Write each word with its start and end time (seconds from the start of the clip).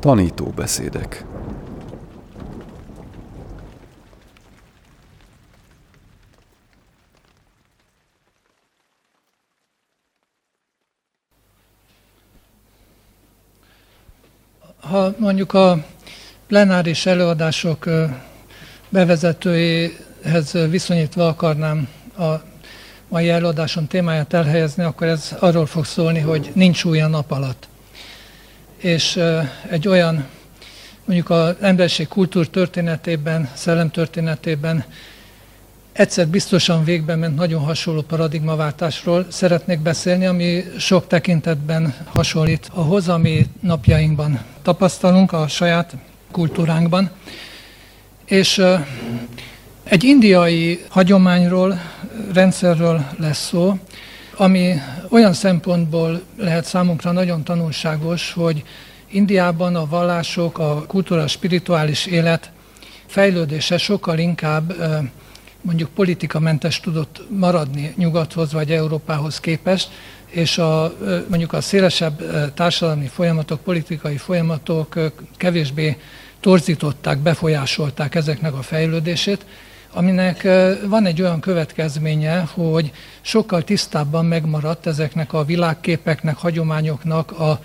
Tanítóbeszédek 0.00 1.24
Ha 14.80 15.14
mondjuk 15.18 15.52
a 15.52 15.84
plenáris 16.46 17.06
előadások 17.06 17.88
bevezetőjéhez 18.88 20.52
viszonyítva 20.52 21.28
akarnám 21.28 21.88
a 22.18 22.34
mai 23.08 23.28
előadásom 23.28 23.86
témáját 23.86 24.32
elhelyezni, 24.32 24.82
akkor 24.82 25.06
ez 25.06 25.36
arról 25.40 25.66
fog 25.66 25.84
szólni, 25.84 26.18
hogy 26.18 26.50
nincs 26.54 26.84
új 26.84 27.00
a 27.00 27.08
nap 27.08 27.30
alatt. 27.30 27.69
És 28.80 29.20
egy 29.68 29.88
olyan, 29.88 30.26
mondjuk 31.04 31.30
az 31.30 31.54
emberiség 31.60 32.08
kultúr 32.08 32.48
történetében, 32.48 33.50
szellem 33.54 33.90
történetében 33.90 34.84
egyszer 35.92 36.28
biztosan 36.28 36.84
végben 36.84 37.18
ment 37.18 37.36
nagyon 37.36 37.62
hasonló 37.62 38.00
paradigmaváltásról 38.00 39.26
szeretnék 39.28 39.80
beszélni, 39.80 40.26
ami 40.26 40.64
sok 40.78 41.06
tekintetben 41.06 41.94
hasonlít 42.04 42.70
ahhoz, 42.74 43.08
ami 43.08 43.46
napjainkban 43.60 44.40
tapasztalunk 44.62 45.32
a 45.32 45.48
saját 45.48 45.96
kultúránkban. 46.30 47.10
És 48.24 48.62
egy 49.84 50.04
indiai 50.04 50.84
hagyományról, 50.88 51.80
rendszerről 52.32 53.04
lesz 53.18 53.46
szó, 53.46 53.78
ami 54.40 54.74
olyan 55.08 55.32
szempontból 55.32 56.22
lehet 56.36 56.64
számunkra 56.64 57.12
nagyon 57.12 57.44
tanulságos, 57.44 58.32
hogy 58.32 58.62
Indiában 59.10 59.76
a 59.76 59.86
vallások, 59.86 60.58
a 60.58 60.84
kultúra, 60.86 61.22
a 61.22 61.26
spirituális 61.26 62.06
élet 62.06 62.50
fejlődése 63.06 63.78
sokkal 63.78 64.18
inkább 64.18 64.74
mondjuk 65.60 65.90
politikamentes 65.90 66.80
tudott 66.80 67.22
maradni 67.30 67.92
nyugathoz 67.96 68.52
vagy 68.52 68.70
Európához 68.70 69.40
képest, 69.40 69.88
és 70.26 70.58
a, 70.58 70.92
mondjuk 71.28 71.52
a 71.52 71.60
szélesebb 71.60 72.22
társadalmi 72.54 73.06
folyamatok, 73.06 73.60
politikai 73.60 74.16
folyamatok 74.16 74.98
kevésbé 75.36 75.96
torzították, 76.40 77.18
befolyásolták 77.18 78.14
ezeknek 78.14 78.54
a 78.54 78.62
fejlődését, 78.62 79.44
aminek 79.92 80.42
van 80.86 81.06
egy 81.06 81.22
olyan 81.22 81.40
következménye, 81.40 82.40
hogy 82.40 82.92
sokkal 83.20 83.64
tisztábban 83.64 84.24
megmaradt 84.24 84.86
ezeknek 84.86 85.32
a 85.32 85.44
világképeknek, 85.44 86.36
hagyományoknak 86.36 87.38
a 87.38 87.60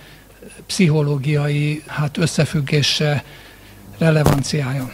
pszichológiai 0.65 1.83
hát 1.87 2.17
összefüggése, 2.17 3.23
relevanciája. 3.97 4.93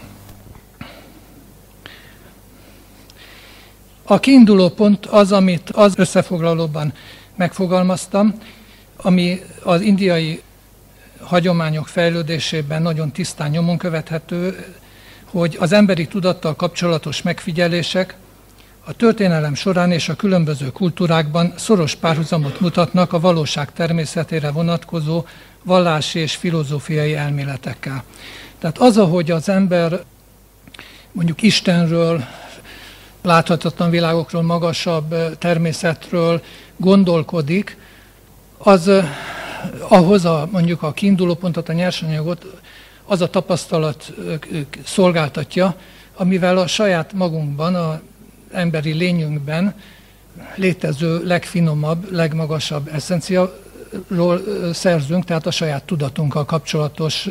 A 4.03 4.19
kiinduló 4.19 4.69
pont 4.69 5.05
az, 5.05 5.31
amit 5.31 5.69
az 5.69 5.93
összefoglalóban 5.97 6.93
megfogalmaztam, 7.35 8.33
ami 8.95 9.41
az 9.63 9.81
indiai 9.81 10.41
hagyományok 11.21 11.87
fejlődésében 11.87 12.81
nagyon 12.81 13.11
tisztán 13.11 13.49
nyomon 13.49 13.77
követhető, 13.77 14.65
hogy 15.31 15.57
az 15.59 15.71
emberi 15.71 16.07
tudattal 16.07 16.55
kapcsolatos 16.55 17.21
megfigyelések 17.21 18.15
a 18.85 18.93
történelem 18.93 19.53
során 19.53 19.91
és 19.91 20.09
a 20.09 20.15
különböző 20.15 20.71
kultúrákban 20.71 21.53
szoros 21.57 21.95
párhuzamot 21.95 22.59
mutatnak 22.59 23.13
a 23.13 23.19
valóság 23.19 23.73
természetére 23.73 24.51
vonatkozó 24.51 25.25
vallási 25.63 26.19
és 26.19 26.35
filozófiai 26.35 27.15
elméletekkel. 27.15 28.03
Tehát 28.59 28.77
az, 28.77 28.97
ahogy 28.97 29.31
az 29.31 29.49
ember 29.49 30.03
mondjuk 31.11 31.41
Istenről, 31.41 32.23
láthatatlan 33.21 33.89
világokról, 33.89 34.41
magasabb 34.41 35.37
természetről 35.37 36.41
gondolkodik, 36.77 37.77
az 38.57 38.91
ahhoz 39.87 40.25
a, 40.25 40.47
mondjuk 40.51 40.83
a 40.83 40.91
kiinduló 40.91 41.35
pontot, 41.35 41.69
a 41.69 41.73
nyersanyagot 41.73 42.45
az 43.05 43.21
a 43.21 43.29
tapasztalat 43.29 44.13
szolgáltatja, 44.83 45.75
amivel 46.15 46.57
a 46.57 46.67
saját 46.67 47.13
magunkban, 47.13 47.75
a 47.75 48.01
emberi 48.51 48.93
lényünkben 48.93 49.75
létező 50.55 51.25
legfinomabb, 51.25 52.11
legmagasabb 52.11 52.89
eszenciáról 52.93 54.41
szerzünk, 54.73 55.25
tehát 55.25 55.45
a 55.45 55.51
saját 55.51 55.83
tudatunkkal 55.83 56.45
kapcsolatos 56.45 57.29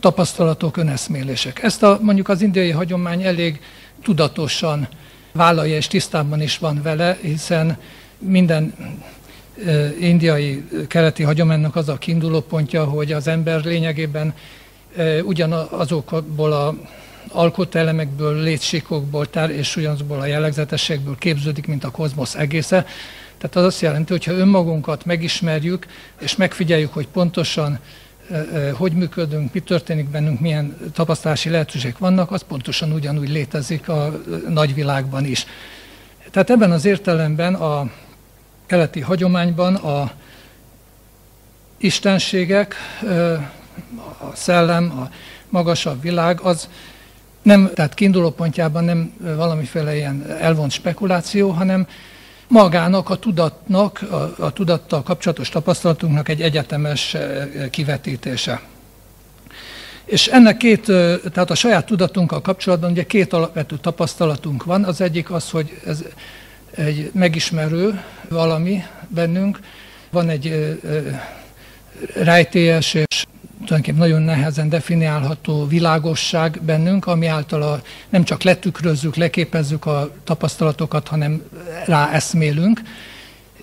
tapasztalatok, 0.00 0.76
öneszmélések. 0.76 1.62
Ezt 1.62 1.82
a, 1.82 1.98
mondjuk 2.02 2.28
az 2.28 2.42
indiai 2.42 2.70
hagyomány 2.70 3.22
elég 3.22 3.60
tudatosan 4.02 4.88
vállalja 5.32 5.76
és 5.76 5.86
tisztában 5.86 6.40
is 6.40 6.58
van 6.58 6.82
vele, 6.82 7.18
hiszen 7.20 7.78
minden 8.18 8.74
indiai 10.00 10.64
keleti 10.88 11.22
hagyománynak 11.22 11.76
az 11.76 11.88
a 11.88 11.98
kiinduló 11.98 12.40
pontja, 12.40 12.84
hogy 12.84 13.12
az 13.12 13.26
ember 13.26 13.64
lényegében 13.64 14.34
ugyanazokból 15.24 16.52
a 16.52 16.74
alkotelemekből, 17.28 18.42
létségokból 18.42 19.24
és 19.48 19.76
ugyanazokból 19.76 20.20
a 20.20 20.26
jellegzetességből 20.26 21.16
képződik, 21.18 21.66
mint 21.66 21.84
a 21.84 21.90
kozmosz 21.90 22.34
egésze. 22.34 22.86
Tehát 23.38 23.56
az 23.56 23.64
azt 23.64 23.80
jelenti, 23.80 24.12
hogy 24.12 24.24
ha 24.24 24.32
önmagunkat 24.32 25.04
megismerjük, 25.04 25.86
és 26.20 26.36
megfigyeljük, 26.36 26.92
hogy 26.92 27.08
pontosan 27.08 27.78
hogy 28.72 28.92
működünk, 28.92 29.52
mi 29.52 29.60
történik 29.60 30.08
bennünk, 30.08 30.40
milyen 30.40 30.76
tapasztalási 30.92 31.50
lehetőségek 31.50 31.98
vannak, 31.98 32.30
az 32.30 32.42
pontosan 32.42 32.92
ugyanúgy 32.92 33.28
létezik 33.28 33.88
a 33.88 34.20
nagyvilágban 34.48 35.24
is. 35.24 35.46
Tehát 36.30 36.50
ebben 36.50 36.70
az 36.70 36.84
értelemben 36.84 37.54
a 37.54 37.90
keleti 38.66 39.00
hagyományban 39.00 39.74
a 39.74 40.10
istenségek, 41.76 42.74
a 44.18 44.34
szellem, 44.34 44.90
a 44.98 45.10
magasabb 45.48 46.02
világ, 46.02 46.40
az 46.40 46.68
nem, 47.42 47.70
tehát 47.74 47.94
kiinduló 47.94 48.30
pontjában 48.30 48.84
nem 48.84 49.12
valamiféle 49.36 49.96
ilyen 49.96 50.26
elvont 50.40 50.70
spekuláció, 50.70 51.50
hanem 51.50 51.86
magának, 52.48 53.10
a 53.10 53.16
tudatnak, 53.16 54.02
a, 54.10 54.34
a 54.44 54.52
tudattal 54.52 55.02
kapcsolatos 55.02 55.48
tapasztalatunknak 55.48 56.28
egy 56.28 56.42
egyetemes 56.42 57.16
kivetítése. 57.70 58.60
És 60.04 60.26
ennek 60.26 60.56
két, 60.56 60.84
tehát 61.32 61.50
a 61.50 61.54
saját 61.54 61.86
tudatunkkal 61.86 62.40
kapcsolatban 62.40 62.90
ugye 62.90 63.06
két 63.06 63.32
alapvető 63.32 63.76
tapasztalatunk 63.76 64.64
van. 64.64 64.84
Az 64.84 65.00
egyik 65.00 65.30
az, 65.30 65.50
hogy 65.50 65.80
ez 65.86 66.04
egy 66.70 67.10
megismerő 67.14 68.02
valami 68.28 68.82
bennünk, 69.08 69.60
van 70.10 70.28
egy 70.28 70.76
rejtélyes 72.14 72.94
és 72.94 73.25
tulajdonképpen 73.66 74.08
nagyon 74.08 74.22
nehezen 74.22 74.68
definiálható 74.68 75.66
világosság 75.66 76.60
bennünk, 76.62 77.06
ami 77.06 77.26
által 77.26 77.62
a, 77.62 77.80
nem 78.08 78.24
csak 78.24 78.42
letükrözzük, 78.42 79.16
leképezzük 79.16 79.86
a 79.86 80.10
tapasztalatokat, 80.24 81.08
hanem 81.08 81.42
ráeszmélünk. 81.86 82.80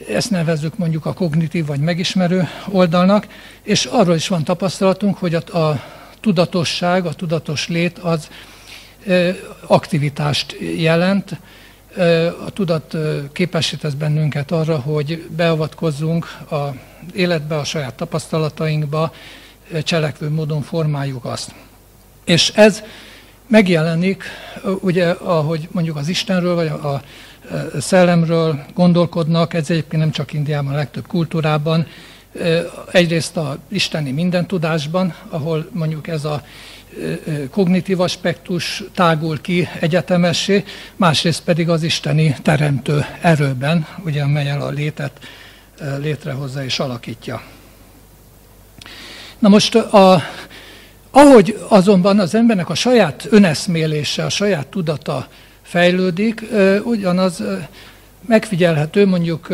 Ezt 0.10 0.30
nevezzük 0.30 0.78
mondjuk 0.78 1.06
a 1.06 1.14
kognitív 1.14 1.66
vagy 1.66 1.80
megismerő 1.80 2.48
oldalnak, 2.72 3.28
és 3.64 3.86
arról 3.86 4.16
is 4.16 4.28
van 4.28 4.44
tapasztalatunk, 4.44 5.18
hogy 5.18 5.36
a, 5.36 5.58
a 5.58 5.84
tudatosság, 6.20 7.06
a 7.06 7.14
tudatos 7.14 7.68
lét 7.68 7.98
az 7.98 8.28
aktivitást 9.68 10.56
jelent, 10.78 11.40
a 12.46 12.50
tudat 12.54 12.98
képesítesz 13.32 13.94
bennünket 13.94 14.52
arra, 14.52 14.80
hogy 14.80 15.28
beavatkozzunk 15.36 16.26
a 16.52 16.76
életbe, 17.14 17.56
a 17.58 17.64
saját 17.64 17.94
tapasztalatainkba, 17.94 19.14
cselekvő 19.84 20.30
módon 20.30 20.62
formáljuk 20.62 21.26
azt. 21.26 21.54
És 22.24 22.52
ez 22.56 22.84
megjelenik, 23.48 24.24
ugye, 24.80 25.10
ahogy 25.10 25.68
mondjuk 25.72 25.96
az 25.96 26.08
Istenről, 26.08 26.56
vagy 26.56 26.68
a, 26.68 27.02
szellemről 27.80 28.66
gondolkodnak, 28.74 29.54
ez 29.54 29.70
egyébként 29.70 30.02
nem 30.02 30.12
csak 30.12 30.34
Indiában, 30.34 30.74
a 30.74 30.76
legtöbb 30.76 31.08
kultúrában, 31.08 31.88
egyrészt 32.92 33.38
a 33.38 33.58
isteni 33.68 34.12
mindentudásban, 34.12 35.16
ahol 35.30 35.70
mondjuk 35.72 36.08
ez 36.08 36.26
a 36.26 36.44
kognitív 37.50 38.00
aspektus 38.00 38.84
tágul 38.94 39.42
ki 39.42 39.68
egyetemessé, 39.80 40.64
másrészt 40.96 41.44
pedig 41.44 41.70
az 41.70 41.84
isteni 41.84 42.36
teremtő 42.42 43.06
erőben, 43.22 43.88
ugye, 44.06 44.24
amelyel 44.24 44.62
a 44.62 44.70
létet 44.70 45.12
létrehozza 46.00 46.64
és 46.64 46.80
alakítja. 46.80 47.42
Na 49.44 49.50
most, 49.50 49.76
a, 49.76 50.22
ahogy 51.12 51.60
azonban 51.68 52.20
az 52.20 52.36
embernek 52.36 52.70
a 52.70 52.76
saját 52.76 53.28
öneszmélése, 53.30 54.26
a 54.26 54.30
saját 54.30 54.68
tudata 54.68 55.28
fejlődik, 55.62 56.44
ugyanaz 56.84 57.44
megfigyelhető 58.28 59.06
mondjuk 59.06 59.48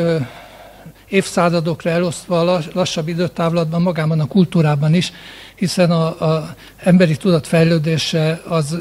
évszázadokra 1.07 1.89
elosztva 1.89 2.61
lassabb 2.73 3.07
időtávlatban, 3.07 3.81
magában 3.81 4.19
a 4.19 4.27
kultúrában 4.27 4.93
is, 4.93 5.11
hiszen 5.55 5.91
a, 5.91 6.33
a 6.33 6.55
emberi 6.77 7.17
tudat 7.17 7.47
fejlődése 7.47 8.41
az 8.47 8.77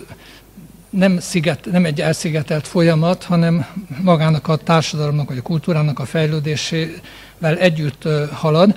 nem, 0.91 1.19
sziget, 1.19 1.69
nem 1.71 1.85
egy 1.85 2.01
elszigetelt 2.01 2.67
folyamat, 2.67 3.25
hanem 3.25 3.67
magának 4.03 4.49
a 4.49 4.57
társadalomnak 4.57 5.29
vagy 5.29 5.39
a 5.39 5.43
kultúrának 5.43 5.99
a 5.99 6.05
fejlődésével 6.05 7.57
együtt 7.59 8.09
halad. 8.33 8.77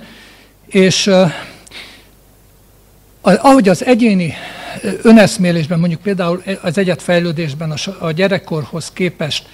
És 0.66 1.10
ahogy 3.22 3.68
az 3.68 3.84
egyéni 3.84 4.34
öneszmélésben, 5.02 5.78
mondjuk 5.78 6.00
például 6.00 6.42
az 6.62 6.78
egyetfejlődésben 6.78 7.74
a, 8.00 8.10
gyerekkorhoz 8.10 8.90
képest 8.92 9.46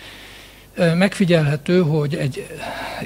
megfigyelhető, 0.95 1.81
hogy 1.81 2.15
egy 2.15 2.47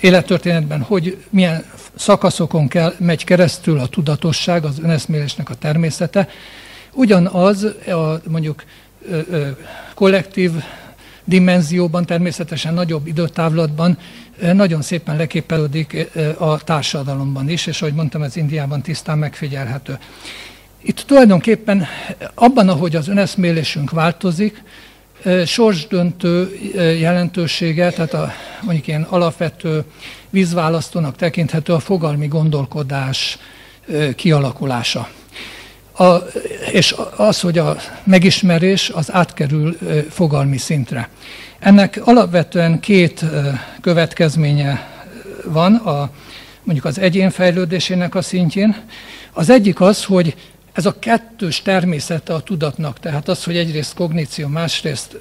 élettörténetben 0.00 0.82
hogy 0.82 1.24
milyen 1.30 1.64
szakaszokon 1.94 2.68
kell, 2.68 2.94
megy 2.98 3.24
keresztül 3.24 3.78
a 3.78 3.86
tudatosság, 3.86 4.64
az 4.64 4.78
öneszmélésnek 4.82 5.50
a 5.50 5.54
természete. 5.54 6.28
Ugyanaz 6.92 7.64
a 7.86 8.20
mondjuk 8.28 8.64
kollektív 9.94 10.50
dimenzióban, 11.24 12.06
természetesen 12.06 12.74
nagyobb 12.74 13.06
időtávlatban 13.06 13.98
nagyon 14.52 14.82
szépen 14.82 15.16
leképelődik 15.16 16.10
a 16.38 16.64
társadalomban 16.64 17.48
is, 17.48 17.66
és 17.66 17.82
ahogy 17.82 17.94
mondtam, 17.94 18.22
ez 18.22 18.36
Indiában 18.36 18.82
tisztán 18.82 19.18
megfigyelhető. 19.18 19.98
Itt 20.84 21.00
tulajdonképpen 21.06 21.86
abban, 22.34 22.68
ahogy 22.68 22.96
az 22.96 23.08
öneszmélésünk 23.08 23.90
változik, 23.90 24.62
sorsdöntő 25.46 26.58
jelentősége, 26.98 27.90
tehát 27.90 28.14
a 28.14 28.32
mondjuk 28.62 28.86
ilyen 28.86 29.02
alapvető 29.02 29.84
vízválasztónak 30.30 31.16
tekinthető 31.16 31.72
a 31.72 31.78
fogalmi 31.78 32.26
gondolkodás 32.26 33.38
kialakulása. 34.16 35.08
A, 35.92 36.16
és 36.72 36.94
az, 37.16 37.40
hogy 37.40 37.58
a 37.58 37.76
megismerés 38.04 38.90
az 38.90 39.12
átkerül 39.12 39.78
fogalmi 40.10 40.56
szintre. 40.56 41.08
Ennek 41.58 42.00
alapvetően 42.04 42.80
két 42.80 43.24
következménye 43.80 44.88
van 45.44 45.74
a, 45.74 46.10
mondjuk 46.62 46.86
az 46.86 46.98
egyén 46.98 47.30
fejlődésének 47.30 48.14
a 48.14 48.22
szintjén. 48.22 48.76
Az 49.32 49.50
egyik 49.50 49.80
az, 49.80 50.04
hogy 50.04 50.34
ez 50.72 50.86
a 50.86 50.98
kettős 50.98 51.62
természete 51.62 52.34
a 52.34 52.40
tudatnak, 52.40 53.00
tehát 53.00 53.28
az, 53.28 53.44
hogy 53.44 53.56
egyrészt 53.56 53.94
kogníció, 53.94 54.48
másrészt 54.48 55.18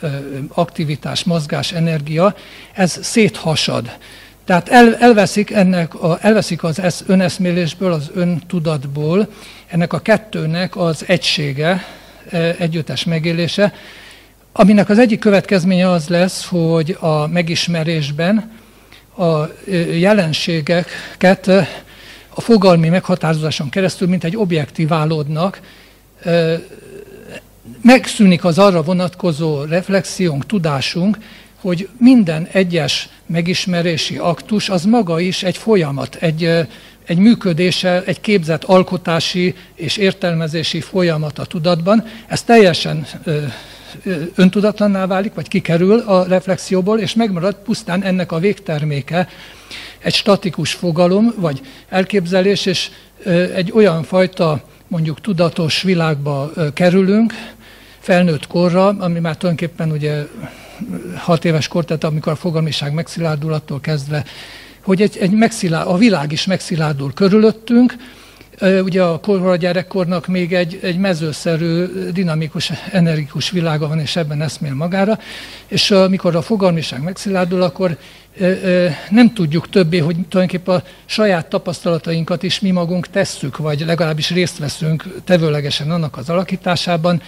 aktivitás, 0.54 1.24
mozgás, 1.24 1.72
energia, 1.72 2.36
ez 2.74 3.00
széthasad. 3.02 3.92
Tehát 4.46 4.70
el, 4.70 4.96
elveszik, 4.96 5.52
ennek 5.52 5.96
a, 6.04 6.18
elveszik 6.22 6.64
az 6.64 7.04
öneszmélésből, 7.08 7.92
az 7.92 8.12
öntudatból, 8.14 9.28
ennek 9.68 9.94
a 9.94 10.00
kettőnek 10.00 10.78
az 10.78 11.04
egysége, 11.08 11.86
együttes 12.58 13.04
megélése, 13.04 13.74
aminek 14.52 14.90
az 14.90 15.00
egyik 15.00 15.20
következménye 15.20 15.90
az 15.90 16.08
lesz, 16.08 16.46
hogy 16.46 16.98
a 17.00 17.28
megismerésben 17.28 18.52
a 19.18 19.46
jelenségeket 19.92 21.52
a 22.34 22.42
fogalmi 22.42 22.90
meghatározáson 22.90 23.70
keresztül, 23.70 24.08
mint 24.08 24.24
egy 24.24 24.38
objektíválódnak, 24.38 25.62
megszűnik 27.82 28.46
az 28.46 28.60
arra 28.60 28.84
vonatkozó 28.84 29.64
reflexiónk, 29.64 30.46
tudásunk, 30.46 31.18
hogy 31.62 31.90
minden 31.98 32.48
egyes 32.52 33.10
megismerési 33.26 34.18
aktus 34.18 34.70
az 34.70 34.86
maga 34.86 35.20
is 35.20 35.44
egy 35.44 35.58
folyamat, 35.58 36.16
egy, 36.16 36.44
egy 37.06 37.18
működése, 37.18 38.04
egy 38.06 38.22
képzett 38.22 38.64
alkotási 38.64 39.56
és 39.76 39.98
értelmezési 39.98 40.82
folyamat 40.82 41.40
a 41.40 41.46
tudatban. 41.46 42.06
Ez 42.28 42.42
teljesen 42.42 43.08
öntudatlanná 44.36 45.06
válik, 45.06 45.34
vagy 45.34 45.48
kikerül 45.48 46.00
a 46.00 46.24
reflexióból, 46.24 47.00
és 47.00 47.14
megmarad 47.14 47.56
pusztán 47.56 48.04
ennek 48.04 48.32
a 48.32 48.40
végterméke, 48.40 49.28
egy 50.00 50.14
statikus 50.14 50.74
fogalom, 50.74 51.34
vagy 51.38 51.62
elképzelés, 51.90 52.66
és 52.66 52.90
egy 53.56 53.72
olyan 53.72 54.04
fajta 54.04 54.64
mondjuk 54.88 55.22
tudatos 55.22 55.82
világba 55.82 56.52
kerülünk, 56.74 57.34
felnőtt 58.00 58.48
korra, 58.48 58.88
ami 58.88 59.20
már 59.20 59.38
tulajdonképpen 59.38 59.92
ugye 59.92 60.26
hat 61.16 61.46
éves 61.46 61.68
kor, 61.68 61.86
tehát 61.86 62.04
amikor 62.04 62.32
a 62.32 62.36
fogalmiság 62.36 62.94
megszilárdul 62.94 63.54
attól 63.54 63.80
kezdve, 63.80 64.26
hogy 64.84 65.02
egy, 65.02 65.18
egy 65.18 65.32
megszilárd, 65.32 65.88
a 65.88 65.98
világ 65.98 66.32
is 66.32 66.46
megszilárdul 66.46 67.14
körülöttünk, 67.14 67.96
Ugye 68.62 69.04
a 69.04 69.20
korra 69.20 69.56
gyerekkornak 69.56 70.28
még 70.28 70.54
egy, 70.54 70.80
egy 70.82 70.98
mezőszerű, 70.98 71.86
dinamikus, 72.12 72.72
energikus 72.92 73.50
világa 73.50 73.88
van, 73.88 74.00
és 74.00 74.16
ebben 74.16 74.42
eszmél 74.42 74.74
magára, 74.74 75.20
és 75.68 75.92
amikor 75.92 76.36
a 76.36 76.42
fogalmiság 76.42 77.04
megszilárdul, 77.04 77.62
akkor 77.62 77.98
nem 79.10 79.34
tudjuk 79.34 79.70
többé, 79.70 79.98
hogy 79.98 80.16
tulajdonképpen 80.30 80.76
a 80.76 80.84
saját 81.06 81.48
tapasztalatainkat 81.48 82.44
is 82.44 82.60
mi 82.60 82.72
magunk 82.72 83.08
tesszük, 83.08 83.58
vagy 83.58 83.84
legalábbis 83.86 84.30
részt 84.30 84.58
veszünk 84.58 85.06
tevőlegesen 85.24 85.92
annak 85.92 86.18
az 86.18 86.30
alakításában, 86.30 87.22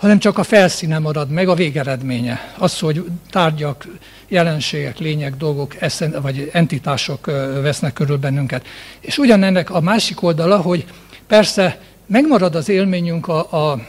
hanem 0.00 0.18
csak 0.18 0.38
a 0.38 0.42
felszíne 0.42 0.98
marad 0.98 1.30
meg, 1.30 1.48
a 1.48 1.54
végeredménye. 1.54 2.54
Az, 2.58 2.78
hogy 2.78 3.04
tárgyak, 3.30 3.86
jelenségek, 4.28 4.98
lények, 4.98 5.36
dolgok, 5.36 5.80
eszen, 5.80 6.16
vagy 6.22 6.50
entitások 6.52 7.26
vesznek 7.62 7.92
körül 7.92 8.16
bennünket. 8.16 8.66
És 9.00 9.18
ugyanennek 9.18 9.70
a 9.70 9.80
másik 9.80 10.22
oldala, 10.22 10.56
hogy 10.56 10.84
persze 11.26 11.80
megmarad 12.06 12.54
az 12.54 12.68
élményünk 12.68 13.28
a, 13.28 13.70
a 13.70 13.80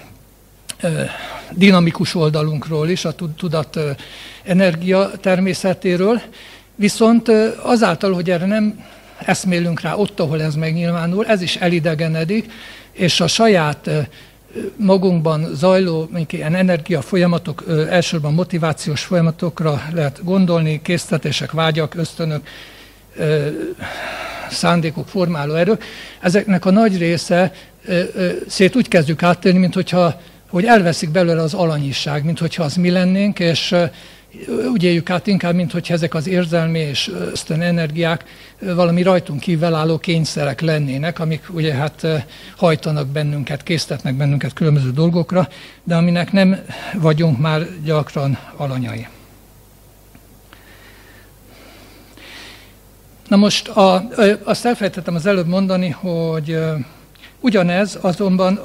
dinamikus 1.52 2.16
oldalunkról 2.16 2.90
is, 2.90 3.06
a 3.06 3.16
tudat 3.38 3.80
energia 4.44 5.12
természetéről, 5.22 6.22
viszont 6.76 7.30
azáltal, 7.62 8.14
hogy 8.14 8.30
erre 8.30 8.46
nem 8.46 8.84
eszmélünk 9.18 9.82
rá 9.82 9.96
ott, 9.96 10.20
ahol 10.20 10.42
ez 10.42 10.56
megnyilvánul, 10.56 11.26
ez 11.26 11.42
is 11.42 11.56
elidegenedik, 11.56 12.52
és 12.92 13.20
a 13.20 13.28
saját 13.28 13.90
magunkban 14.76 15.50
zajló 15.54 16.10
ilyen 16.30 16.56
energia 16.56 17.02
folyamatok, 17.02 17.64
elsősorban 17.90 18.34
motivációs 18.34 19.04
folyamatokra 19.04 19.82
lehet 19.94 20.24
gondolni, 20.24 20.82
készítetések, 20.82 21.52
vágyak, 21.52 21.96
ösztönök, 21.96 22.48
szándékok, 24.50 25.08
formáló 25.08 25.54
erők. 25.54 25.84
Ezeknek 26.20 26.66
a 26.66 26.72
nagy 26.72 26.98
része 26.98 27.54
szét 28.48 28.76
úgy 28.76 28.88
kezdjük 28.88 29.24
áttérni, 29.24 29.60
mint 29.60 29.74
hogyha 29.74 30.22
hogy 30.50 30.66
elveszik 30.66 31.10
belőle 31.10 31.42
az 31.42 31.54
alanyiság, 31.54 32.24
mint 32.24 32.40
hogyha 32.40 32.64
az 32.64 32.76
mi 32.76 32.90
lennénk, 32.90 33.40
és 33.40 33.76
úgy 34.72 34.84
éljük 34.84 35.10
át 35.10 35.28
inkább, 35.28 35.56
mint 35.56 35.72
hogy 35.72 35.88
ezek 35.90 36.14
az 36.14 36.28
érzelmi 36.28 36.80
és 36.80 37.12
ösztön 37.32 37.62
energiák 37.62 38.24
valami 38.60 39.02
rajtunk 39.02 39.40
kívül 39.40 39.74
álló 39.74 39.98
kényszerek 39.98 40.62
lennének, 40.62 41.20
amik 41.20 41.44
ugye 41.50 41.74
hát 41.74 42.08
hajtanak 42.56 43.08
bennünket, 43.08 43.64
késztetnek 43.64 44.14
bennünket 44.14 44.54
különböző 44.54 44.92
dolgokra, 44.92 45.48
de 45.84 45.96
aminek 45.96 46.32
nem 46.32 46.60
vagyunk 46.94 47.40
már 47.40 47.68
gyakran 47.84 48.38
alanyai. 48.56 49.08
Na 53.28 53.36
most 53.36 53.68
a, 53.68 54.10
azt 54.44 54.66
elfelejtettem 54.66 55.16
az 55.16 55.26
előbb 55.26 55.48
mondani, 55.48 55.90
hogy 55.90 56.60
ugyanez 57.40 57.98
azonban, 58.02 58.60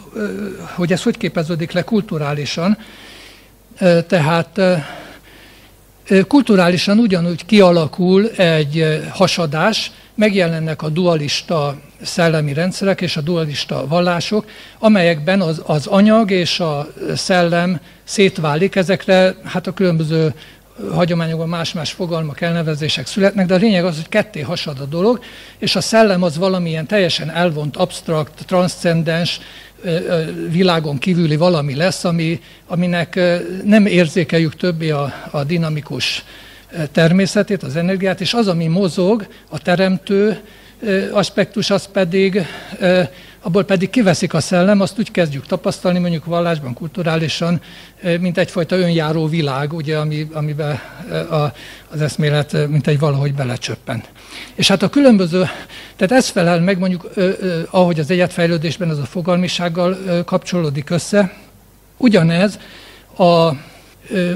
hogy 0.74 0.92
ez 0.92 1.02
hogy 1.02 1.16
képeződik 1.16 1.72
le 1.72 1.82
kulturálisan, 1.82 2.78
tehát 4.06 4.60
Kulturálisan 6.28 6.98
ugyanúgy 6.98 7.46
kialakul 7.46 8.30
egy 8.30 9.02
hasadás, 9.10 9.90
megjelennek 10.14 10.82
a 10.82 10.88
dualista 10.88 11.76
szellemi 12.02 12.52
rendszerek 12.52 13.00
és 13.00 13.16
a 13.16 13.20
dualista 13.20 13.86
vallások, 13.86 14.44
amelyekben 14.78 15.40
az, 15.40 15.62
az 15.66 15.86
anyag 15.86 16.30
és 16.30 16.60
a 16.60 16.88
szellem 17.14 17.80
szétválik. 18.04 18.76
Ezekre 18.76 19.34
hát 19.44 19.66
a 19.66 19.72
különböző 19.72 20.34
hagyományokban 20.92 21.48
más-más 21.48 21.92
fogalmak, 21.92 22.40
elnevezések 22.40 23.06
születnek, 23.06 23.46
de 23.46 23.54
a 23.54 23.58
lényeg 23.58 23.84
az, 23.84 23.96
hogy 23.96 24.08
ketté 24.08 24.40
hasad 24.40 24.80
a 24.80 24.84
dolog, 24.84 25.20
és 25.58 25.76
a 25.76 25.80
szellem 25.80 26.22
az 26.22 26.36
valamilyen 26.36 26.86
teljesen 26.86 27.30
elvont, 27.30 27.76
absztrakt, 27.76 28.44
transzcendens, 28.46 29.40
világon 30.50 30.98
kívüli 30.98 31.36
valami 31.36 31.74
lesz, 31.74 32.04
ami, 32.04 32.40
aminek 32.66 33.20
nem 33.64 33.86
érzékeljük 33.86 34.56
többé 34.56 34.90
a, 34.90 35.12
a 35.30 35.44
dinamikus 35.44 36.24
természetét, 36.92 37.62
az 37.62 37.76
energiát, 37.76 38.20
és 38.20 38.34
az, 38.34 38.48
ami 38.48 38.66
mozog, 38.66 39.26
a 39.48 39.58
teremtő, 39.58 40.40
aspektus 41.12 41.70
az 41.70 41.86
pedig, 41.86 42.46
abból 43.40 43.64
pedig 43.64 43.90
kiveszik 43.90 44.34
a 44.34 44.40
szellem, 44.40 44.80
azt 44.80 44.98
úgy 44.98 45.10
kezdjük 45.10 45.46
tapasztalni, 45.46 45.98
mondjuk 45.98 46.24
vallásban, 46.24 46.74
kulturálisan, 46.74 47.60
mint 48.20 48.38
egyfajta 48.38 48.76
önjáró 48.76 49.26
világ, 49.26 49.72
ugye, 49.72 49.98
ami, 49.98 50.28
amiben 50.32 50.80
az 51.88 52.00
eszmélet 52.00 52.68
mint 52.68 52.86
egy 52.86 52.98
valahogy 52.98 53.34
belecsöppen. 53.34 54.02
És 54.54 54.68
hát 54.68 54.82
a 54.82 54.88
különböző, 54.88 55.48
tehát 55.96 56.12
ez 56.12 56.28
felel 56.28 56.60
meg 56.60 56.78
mondjuk, 56.78 57.10
ahogy 57.70 58.00
az 58.00 58.10
egyetfejlődésben 58.10 58.90
ez 58.90 58.98
a 58.98 59.04
fogalmisággal 59.04 59.98
kapcsolódik 60.24 60.90
össze, 60.90 61.32
ugyanez 61.96 62.58
a 63.18 63.52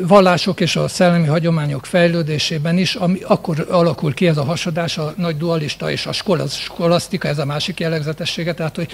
vallások 0.06 0.60
és 0.60 0.76
a 0.76 0.88
szellemi 0.88 1.26
hagyományok 1.26 1.86
fejlődésében 1.86 2.78
is, 2.78 2.94
ami 2.94 3.18
akkor 3.22 3.66
alakul 3.70 4.14
ki 4.14 4.26
ez 4.26 4.36
a 4.36 4.44
hasadás, 4.44 4.98
a 4.98 5.14
nagy 5.16 5.36
dualista 5.36 5.90
és 5.90 6.06
a 6.06 6.12
skolasztika, 6.48 7.28
ez 7.28 7.38
a 7.38 7.44
másik 7.44 7.80
jellegzetessége, 7.80 8.54
tehát 8.54 8.76
hogy, 8.76 8.92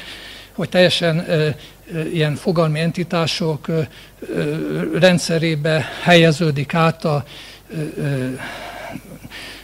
hogy 0.52 0.68
teljesen 0.68 1.18
e, 1.18 1.56
ilyen 2.12 2.34
fogalmi 2.34 2.80
entitások 2.80 3.68
e, 3.68 3.88
rendszerébe 4.98 5.88
helyeződik 6.02 6.74
át 6.74 7.04
a 7.04 7.24
e, 7.72 7.76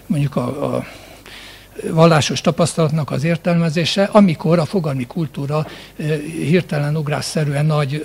mondjuk 0.06 0.36
a, 0.36 0.74
a 0.74 0.86
vallásos 1.90 2.40
tapasztalatnak 2.40 3.10
az 3.10 3.24
értelmezése, 3.24 4.02
amikor 4.12 4.58
a 4.58 4.64
fogalmi 4.64 5.06
kultúra 5.06 5.66
hirtelen 6.26 6.96
ugrásszerűen 6.96 7.66
nagy 7.66 8.04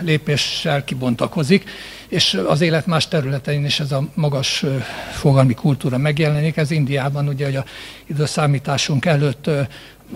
lépéssel 0.00 0.84
kibontakozik, 0.84 1.70
és 2.08 2.40
az 2.46 2.60
élet 2.60 2.86
más 2.86 3.08
területein 3.08 3.64
is 3.64 3.80
ez 3.80 3.92
a 3.92 4.08
magas 4.14 4.64
fogalmi 5.12 5.54
kultúra 5.54 5.98
megjelenik. 5.98 6.56
Ez 6.56 6.70
Indiában 6.70 7.28
ugye, 7.28 7.44
hogy 7.44 7.56
a 7.56 7.64
időszámításunk 8.06 9.04
előtt 9.04 9.50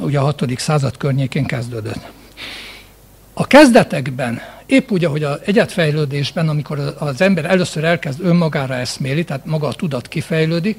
ugye 0.01 0.19
a 0.19 0.23
6. 0.23 0.45
század 0.57 0.97
környékén 0.97 1.45
kezdődött. 1.45 2.11
A 3.35 3.47
kezdetekben, 3.47 4.41
épp 4.67 4.91
úgy, 4.91 5.05
ahogy 5.05 5.23
az 5.23 5.39
egyetfejlődésben, 5.45 6.49
amikor 6.49 6.95
az 6.99 7.21
ember 7.21 7.45
először 7.45 7.85
elkezd 7.85 8.21
önmagára 8.25 8.75
eszméli, 8.75 9.25
tehát 9.25 9.47
maga 9.47 9.67
a 9.67 9.73
tudat 9.73 10.09
kifejlődik, 10.09 10.77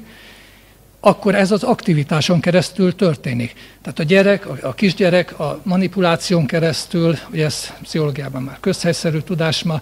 akkor 1.06 1.34
ez 1.34 1.50
az 1.50 1.62
aktivitáson 1.62 2.40
keresztül 2.40 2.94
történik. 2.94 3.54
Tehát 3.82 3.98
a 3.98 4.02
gyerek, 4.02 4.64
a 4.64 4.74
kisgyerek 4.74 5.38
a 5.40 5.60
manipuláción 5.62 6.46
keresztül, 6.46 7.16
ugye 7.32 7.44
ez 7.44 7.72
pszichológiában 7.82 8.42
már 8.42 8.56
közhelyszerű 8.60 9.18
tudás 9.18 9.62
ma, 9.62 9.80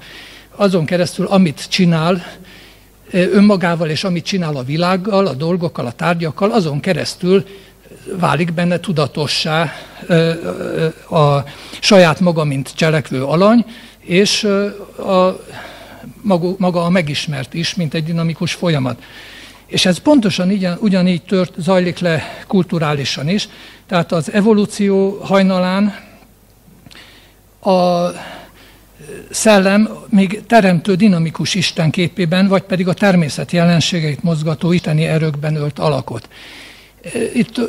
azon 0.56 0.84
keresztül, 0.84 1.26
amit 1.26 1.68
csinál 1.68 2.24
önmagával, 3.10 3.88
és 3.88 4.04
amit 4.04 4.24
csinál 4.24 4.56
a 4.56 4.62
világgal, 4.62 5.26
a 5.26 5.34
dolgokkal, 5.34 5.86
a 5.86 5.92
tárgyakkal, 5.92 6.50
azon 6.50 6.80
keresztül 6.80 7.46
válik 8.18 8.52
benne 8.52 8.80
tudatossá 8.80 9.72
a 11.10 11.44
saját 11.80 12.20
maga, 12.20 12.44
mint 12.44 12.74
cselekvő 12.74 13.24
alany, 13.24 13.64
és 13.98 14.44
a, 14.96 15.40
maga 16.56 16.84
a 16.84 16.90
megismert 16.90 17.54
is, 17.54 17.74
mint 17.74 17.94
egy 17.94 18.04
dinamikus 18.04 18.52
folyamat. 18.52 19.02
És 19.72 19.86
ez 19.86 19.98
pontosan 19.98 20.48
ugyan, 20.48 20.78
ugyanígy 20.80 21.22
tört, 21.22 21.54
zajlik 21.58 21.98
le 21.98 22.44
kulturálisan 22.46 23.28
is. 23.28 23.48
Tehát 23.86 24.12
az 24.12 24.32
evolúció 24.32 25.18
hajnalán 25.22 25.94
a 27.60 28.08
szellem 29.30 29.88
még 30.08 30.42
teremtő 30.46 30.94
dinamikus 30.94 31.54
Isten 31.54 31.90
képében, 31.90 32.48
vagy 32.48 32.62
pedig 32.62 32.88
a 32.88 32.94
természet 32.94 33.52
jelenségeit 33.52 34.22
mozgató 34.22 34.72
isteni 34.72 35.04
erőkben 35.04 35.56
ölt 35.56 35.78
alakot. 35.78 36.28
Itt 37.34 37.60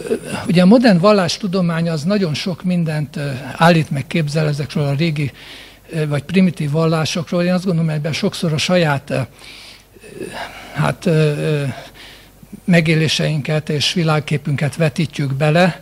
ugye 0.47 0.61
a 0.61 0.65
modern 0.65 0.99
vallástudomány 0.99 1.89
az 1.89 2.03
nagyon 2.03 2.33
sok 2.33 2.63
mindent 2.63 3.19
állít 3.55 3.89
meg 3.89 4.07
képzel 4.07 4.47
ezekről 4.47 4.83
a 4.83 4.93
régi 4.93 5.31
vagy 6.07 6.23
primitív 6.23 6.71
vallásokról. 6.71 7.43
Én 7.43 7.53
azt 7.53 7.65
gondolom, 7.65 7.89
ebben 7.89 8.13
sokszor 8.13 8.53
a 8.53 8.57
saját 8.57 9.13
hát 10.73 11.09
megéléseinket 12.65 13.69
és 13.69 13.93
világképünket 13.93 14.75
vetítjük 14.75 15.33
bele, 15.33 15.81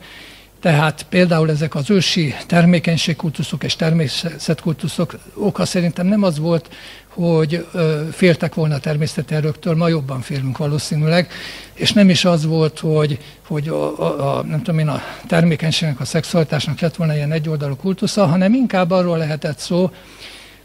tehát 0.62 1.06
például 1.10 1.50
ezek 1.50 1.76
az 1.76 1.90
ősi 1.90 2.36
termékenységkultuszok 2.48 3.64
és 3.64 3.76
természetkultuszok 3.76 5.20
oka 5.34 5.66
szerintem 5.66 6.08
nem 6.08 6.24
az 6.24 6.40
volt, 6.40 6.70
hogy 7.08 7.68
féltek 8.12 8.54
volna 8.54 8.76
a 8.76 8.80
természeti 8.80 9.36
erőktől, 9.36 9.76
ma 9.76 9.88
jobban 9.88 10.22
félünk 10.22 10.58
valószínűleg, 10.58 11.32
és 11.74 11.94
nem 11.94 12.10
is 12.10 12.26
az 12.26 12.46
volt, 12.46 12.80
hogy, 12.80 13.20
hogy 13.48 13.68
a, 13.68 14.00
a, 14.00 14.38
a, 14.38 14.44
nem 14.44 14.62
tudom 14.62 14.80
én, 14.80 14.88
a 14.88 15.02
termékenységnek, 15.28 16.00
a 16.00 16.06
szexualitásnak 16.06 16.80
lett 16.80 16.96
volna 16.96 17.16
ilyen 17.16 17.32
egyoldalú 17.32 17.76
kultusza, 17.76 18.26
hanem 18.26 18.54
inkább 18.54 18.92
arról 18.92 19.18
lehetett 19.18 19.58
szó, 19.58 19.92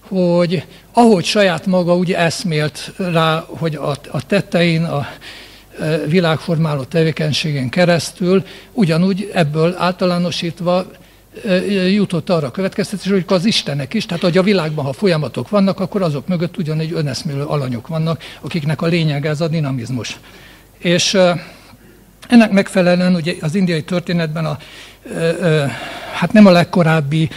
hogy 0.01 0.65
ahogy 0.93 1.25
saját 1.25 1.67
maga 1.67 1.97
úgy 1.97 2.13
eszmélt 2.13 2.93
rá, 2.97 3.45
hogy 3.49 3.75
a, 3.75 3.91
a 4.11 4.27
tettein, 4.27 4.85
a 4.85 5.07
világformáló 6.07 6.83
tevékenységen 6.83 7.69
keresztül, 7.69 8.45
ugyanúgy 8.73 9.31
ebből 9.33 9.75
általánosítva 9.79 10.87
jutott 11.89 12.31
arra 12.31 12.47
a 12.47 12.51
következtetés, 12.51 13.11
hogy 13.11 13.25
az 13.27 13.45
Istenek 13.45 13.95
is, 13.95 14.07
tehát 14.07 14.23
hogy 14.23 14.37
a 14.37 14.43
világban, 14.43 14.85
ha 14.85 14.93
folyamatok 14.93 15.49
vannak, 15.49 15.81
akkor 15.81 16.03
azok 16.03 16.29
mögött 16.29 16.57
ugyanígy 16.57 16.93
öneszmélő 16.93 17.43
alanyok 17.43 17.89
vannak, 17.89 18.23
akiknek 18.41 18.83
a 18.83 18.87
lényege 18.87 19.29
ez 19.29 19.41
a 19.41 19.49
dinamizmus. 19.49 20.19
És 20.79 21.19
ennek 22.29 22.51
megfelelően 22.51 23.15
ugye 23.15 23.35
az 23.41 23.55
indiai 23.55 23.83
történetben 23.83 24.45
a, 24.45 24.59
hát 26.15 26.33
nem 26.33 26.47
a 26.47 26.51
legkorábbi, 26.51 27.29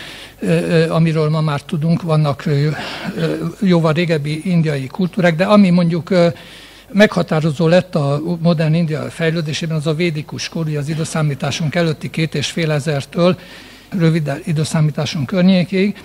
amiről 0.89 1.29
ma 1.29 1.41
már 1.41 1.61
tudunk, 1.61 2.01
vannak 2.01 2.45
jóval 3.59 3.93
régebbi 3.93 4.41
indiai 4.43 4.87
kultúrák, 4.87 5.35
de 5.35 5.43
ami 5.43 5.69
mondjuk 5.69 6.09
meghatározó 6.91 7.67
lett 7.67 7.95
a 7.95 8.21
modern 8.41 8.73
India 8.73 9.01
fejlődésében 9.09 9.77
az 9.77 9.87
a 9.87 9.93
védikus 9.93 10.49
kor, 10.49 10.75
az 10.75 10.89
időszámításunk 10.89 11.75
előtti 11.75 12.09
két 12.09 12.35
és 12.35 12.47
fél 12.47 12.71
ezertől, 12.71 13.37
rövid 13.89 14.31
időszámításunk 14.45 15.25
környékéig. 15.25 16.03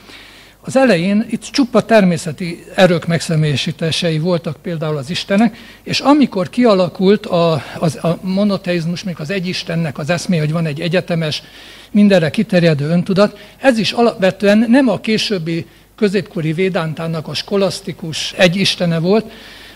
Az 0.66 0.76
elején 0.76 1.26
itt 1.30 1.42
csupa 1.42 1.80
természeti 1.80 2.64
erők 2.74 3.06
megszemélyesítései 3.06 4.18
voltak 4.18 4.56
például 4.56 4.96
az 4.96 5.10
Istenek, 5.10 5.56
és 5.82 6.00
amikor 6.00 6.50
kialakult 6.50 7.26
a, 7.26 7.62
az, 7.78 7.96
a 7.96 8.18
monoteizmus, 8.20 9.02
még 9.02 9.14
az 9.18 9.30
egyistennek 9.30 9.98
az 9.98 10.10
eszmé, 10.10 10.38
hogy 10.38 10.52
van 10.52 10.66
egy 10.66 10.80
egyetemes, 10.80 11.42
mindenre 11.90 12.30
kiterjedő 12.30 12.88
öntudat, 12.88 13.38
ez 13.60 13.78
is 13.78 13.92
alapvetően 13.92 14.66
nem 14.68 14.88
a 14.88 15.00
későbbi 15.00 15.66
középkori 15.96 16.52
védántának 16.52 17.28
a 17.28 17.34
skolasztikus 17.34 18.32
egyistene 18.32 18.98
volt, 18.98 19.32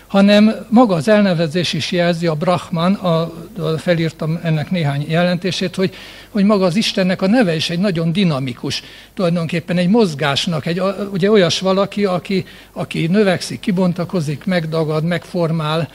hanem 0.09 0.65
maga 0.69 0.95
az 0.95 1.07
elnevezés 1.07 1.73
is 1.73 1.91
jelzi, 1.91 2.27
a 2.27 2.33
Brahman, 2.33 2.93
a, 2.93 3.31
felírtam 3.77 4.39
ennek 4.43 4.71
néhány 4.71 5.05
jelentését, 5.09 5.75
hogy, 5.75 5.95
hogy 6.29 6.43
maga 6.43 6.65
az 6.65 6.75
Istennek 6.75 7.21
a 7.21 7.27
neve 7.27 7.55
is 7.55 7.69
egy 7.69 7.79
nagyon 7.79 8.11
dinamikus, 8.11 8.83
tulajdonképpen 9.13 9.77
egy 9.77 9.87
mozgásnak, 9.87 10.65
egy, 10.65 10.81
ugye 11.11 11.31
olyas 11.31 11.59
valaki, 11.59 12.05
aki, 12.05 12.45
aki 12.71 13.07
növekszik, 13.07 13.59
kibontakozik, 13.59 14.45
megdagad, 14.45 15.03
megformál, 15.03 15.89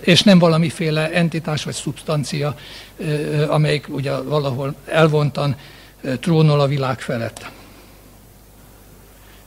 és 0.00 0.22
nem 0.22 0.38
valamiféle 0.38 1.10
entitás 1.10 1.64
vagy 1.64 1.74
szubstancia, 1.74 2.54
amelyik 3.48 3.86
ugye 3.88 4.12
valahol 4.12 4.74
elvontan 4.86 5.56
trónol 6.20 6.60
a 6.60 6.66
világ 6.66 7.00
felett. 7.00 7.50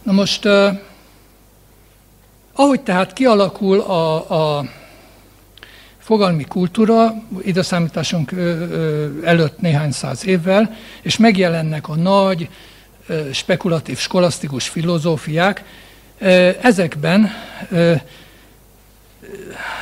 Na 0.03 0.11
most 0.11 0.47
ahogy 2.55 2.81
tehát 2.81 3.13
kialakul 3.13 3.79
a, 3.79 4.57
a 4.57 4.65
fogalmi 5.97 6.43
kultúra, 6.43 7.13
időszámításunk 7.41 8.31
előtt 9.23 9.59
néhány 9.61 9.91
száz 9.91 10.25
évvel, 10.25 10.75
és 11.01 11.17
megjelennek 11.17 11.89
a 11.89 11.95
nagy, 11.95 12.49
spekulatív, 13.31 13.97
skolasztikus 13.97 14.67
filozófiák, 14.67 15.63
ezekben 16.61 17.31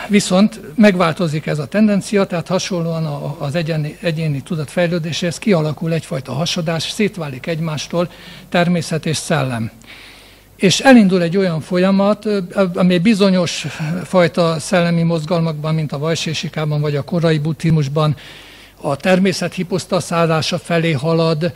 viszont 0.08 0.60
megváltozik 0.76 1.46
ez 1.46 1.60
a 1.60 1.68
tendencia, 1.68 2.26
tehát 2.26 2.48
hasonlóan 2.48 3.06
az 3.40 3.56
egyéni, 3.56 3.98
egyéni 4.02 4.42
tudat 4.42 4.74
kialakul 5.40 5.94
egyfajta 5.94 6.32
hasadás, 6.32 6.92
szétválik 6.92 7.48
egymástól 7.48 8.12
természet 8.50 9.06
és 9.06 9.18
szellem 9.18 9.72
és 10.64 10.80
elindul 10.80 11.22
egy 11.22 11.38
olyan 11.38 11.62
folyamat, 11.62 12.28
ami 12.74 12.98
bizonyos 12.98 13.66
fajta 14.04 14.60
szellemi 14.60 15.02
mozgalmakban, 15.02 15.76
mint 15.76 15.92
a 15.92 15.98
vajsésikában 15.98 16.82
vagy 16.82 16.96
a 16.96 17.02
korai 17.02 17.38
buddhizmusban 17.38 18.16
a 18.82 18.96
természet 18.96 19.54
hiposztaszálása 19.54 20.58
felé 20.58 20.92
halad, 20.92 21.54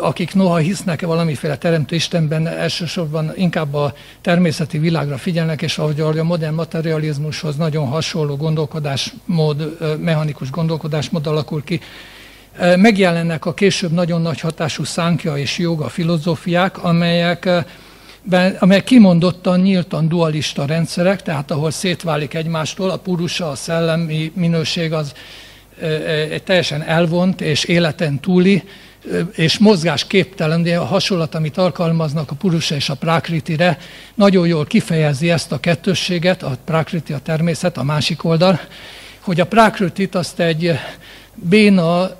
akik 0.00 0.34
noha 0.34 0.56
hisznek 0.56 1.00
valamiféle 1.00 1.56
teremtő 1.56 1.94
Istenben, 1.94 2.46
elsősorban 2.46 3.32
inkább 3.36 3.74
a 3.74 3.94
természeti 4.20 4.78
világra 4.78 5.18
figyelnek, 5.18 5.62
és 5.62 5.78
ahogy 5.78 6.00
a 6.00 6.24
modern 6.24 6.54
materializmushoz 6.54 7.56
nagyon 7.56 7.86
hasonló 7.86 8.36
gondolkodásmód, 8.36 9.76
mechanikus 10.00 10.50
gondolkodásmód 10.50 11.26
alakul 11.26 11.64
ki, 11.64 11.80
megjelennek 12.76 13.46
a 13.46 13.54
később 13.54 13.92
nagyon 13.92 14.22
nagy 14.22 14.40
hatású 14.40 14.84
szánkja 14.84 15.36
és 15.36 15.58
joga 15.58 15.88
filozófiák, 15.88 16.84
amelyek 16.84 17.48
amelyek 18.58 18.84
kimondottan, 18.84 19.60
nyíltan 19.60 20.08
dualista 20.08 20.64
rendszerek, 20.64 21.22
tehát 21.22 21.50
ahol 21.50 21.70
szétválik 21.70 22.34
egymástól, 22.34 22.90
a 22.90 22.96
purusa, 22.96 23.50
a 23.50 23.54
szellemi 23.54 24.32
minőség 24.34 24.92
az 24.92 25.12
egy 26.30 26.42
teljesen 26.42 26.82
elvont 26.82 27.40
és 27.40 27.64
életen 27.64 28.20
túli, 28.20 28.62
és 29.32 29.58
mozgásképtelen, 29.58 30.62
de 30.62 30.78
a 30.78 30.84
hasonlat, 30.84 31.34
amit 31.34 31.56
alkalmaznak 31.56 32.30
a 32.30 32.34
purusa 32.34 32.74
és 32.74 32.88
a 32.88 32.94
prakritire, 32.94 33.78
nagyon 34.14 34.46
jól 34.46 34.64
kifejezi 34.64 35.30
ezt 35.30 35.52
a 35.52 35.60
kettősséget, 35.60 36.42
a 36.42 36.56
prakriti 36.64 37.12
a 37.12 37.18
természet, 37.18 37.76
a 37.76 37.82
másik 37.82 38.24
oldal, 38.24 38.60
hogy 39.20 39.40
a 39.40 39.46
prakritit 39.46 40.14
azt 40.14 40.40
egy 40.40 40.78
béna, 41.34 42.10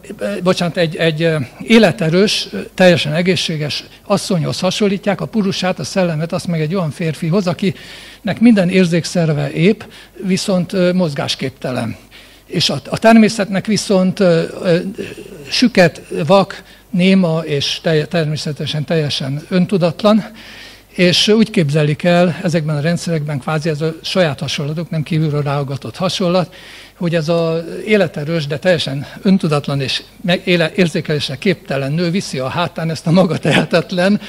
bocsánat, 0.42 0.76
egy, 0.76 0.96
egy 0.96 1.28
életerős, 1.62 2.48
teljesen 2.74 3.14
egészséges 3.14 3.84
asszonyhoz 4.04 4.60
hasonlítják, 4.60 5.20
a 5.20 5.26
purusát, 5.26 5.78
a 5.78 5.84
szellemet, 5.84 6.32
azt 6.32 6.46
meg 6.46 6.60
egy 6.60 6.74
olyan 6.74 6.90
férfihoz, 6.90 7.46
akinek 7.46 8.40
minden 8.40 8.68
érzékszerve 8.68 9.52
épp, 9.52 9.82
viszont 10.22 10.92
mozgásképtelen. 10.92 11.96
És 12.46 12.70
a, 12.70 12.80
a 12.90 12.98
természetnek 12.98 13.66
viszont 13.66 14.20
ö, 14.20 14.44
süket, 15.48 16.02
vak, 16.26 16.62
néma 16.90 17.42
és 17.44 17.78
telj, 17.82 18.02
természetesen 18.02 18.84
teljesen 18.84 19.42
öntudatlan, 19.48 20.24
és 20.88 21.28
úgy 21.28 21.50
képzelik 21.50 22.02
el 22.02 22.36
ezekben 22.42 22.76
a 22.76 22.80
rendszerekben, 22.80 23.38
kvázi 23.38 23.68
ez 23.68 23.80
a 23.80 23.94
saját 24.02 24.40
hasonlatok, 24.40 24.90
nem 24.90 25.02
kívülről 25.02 25.42
ráagatott 25.42 25.96
hasonlat, 25.96 26.54
hogy 27.02 27.14
ez 27.14 27.28
az 27.28 27.62
életerős, 27.86 28.46
de 28.46 28.58
teljesen 28.58 29.06
öntudatlan 29.22 29.80
és 29.80 30.02
érzékelésre 30.74 31.36
képtelen 31.36 31.92
nő 31.92 32.10
viszi 32.10 32.38
a 32.38 32.48
hátán 32.48 32.90
ezt 32.90 33.06
a 33.06 33.10
maga 33.10 33.38
tehetetlen, 33.38 34.20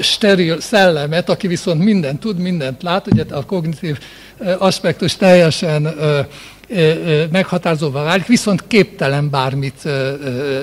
steril 0.00 0.60
szellemet, 0.60 1.28
aki 1.28 1.46
viszont 1.46 1.84
mindent 1.84 2.20
tud, 2.20 2.38
mindent 2.38 2.82
lát, 2.82 3.06
ugye 3.06 3.24
a 3.30 3.44
kognitív 3.44 3.98
aspektus 4.58 5.16
teljesen 5.16 5.94
meghatározóvá 7.30 8.02
válik, 8.02 8.26
viszont 8.26 8.66
képtelen 8.66 9.30
bármit 9.30 9.84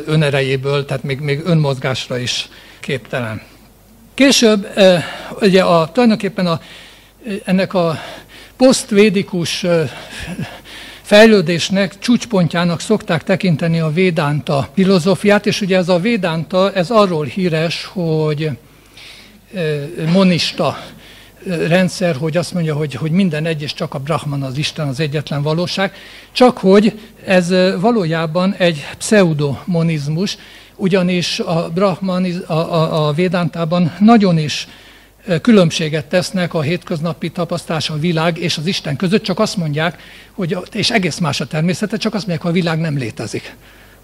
önerejéből, 0.05 0.85
tehát 0.85 1.03
még, 1.03 1.19
még 1.19 1.41
önmozgásra 1.45 2.17
is 2.17 2.49
képtelen. 2.79 3.41
Később 4.13 4.67
ugye 5.41 5.63
a, 5.63 5.91
tulajdonképpen 5.91 6.47
a, 6.47 6.61
ennek 7.45 7.73
a 7.73 7.99
posztvédikus 8.57 9.65
fejlődésnek, 11.11 11.99
csúcspontjának 11.99 12.79
szokták 12.79 13.23
tekinteni 13.23 13.79
a 13.79 13.91
védánta 13.91 14.69
filozófiát, 14.73 15.45
és 15.45 15.61
ugye 15.61 15.77
ez 15.77 15.89
a 15.89 15.99
védánta, 15.99 16.71
ez 16.73 16.89
arról 16.89 17.25
híres, 17.25 17.85
hogy 17.85 18.49
monista 20.11 20.77
rendszer, 21.67 22.15
hogy 22.15 22.37
azt 22.37 22.53
mondja, 22.53 22.75
hogy, 22.75 22.93
hogy 22.93 23.11
minden 23.11 23.45
egy, 23.45 23.61
és 23.61 23.73
csak 23.73 23.93
a 23.93 23.99
Brahman 23.99 24.43
az 24.43 24.57
Isten 24.57 24.87
az 24.87 24.99
egyetlen 24.99 25.41
valóság, 25.41 25.93
csak 26.31 26.57
hogy 26.57 26.99
ez 27.25 27.53
valójában 27.79 28.55
egy 28.57 28.85
pseudomonizmus, 28.97 30.37
ugyanis 30.75 31.39
a 31.39 31.69
Brahman 31.73 32.25
a, 32.47 32.53
a, 32.53 33.07
a 33.07 33.11
Védántában 33.11 33.95
nagyon 33.99 34.37
is 34.37 34.67
különbséget 35.41 36.05
tesznek 36.05 36.53
a 36.53 36.61
hétköznapi 36.61 37.29
tapasztalás, 37.29 37.89
a 37.89 37.99
világ 37.99 38.37
és 38.37 38.57
az 38.57 38.65
Isten 38.65 38.95
között, 38.95 39.23
csak 39.23 39.39
azt 39.39 39.57
mondják, 39.57 40.01
hogy, 40.31 40.57
és 40.71 40.89
egész 40.89 41.17
más 41.17 41.41
a 41.41 41.47
természete, 41.47 41.97
csak 41.97 42.13
azt 42.13 42.27
mondják, 42.27 42.41
hogy 42.41 42.51
a 42.51 42.61
világ 42.61 42.79
nem 42.79 42.97
létezik. 42.97 43.55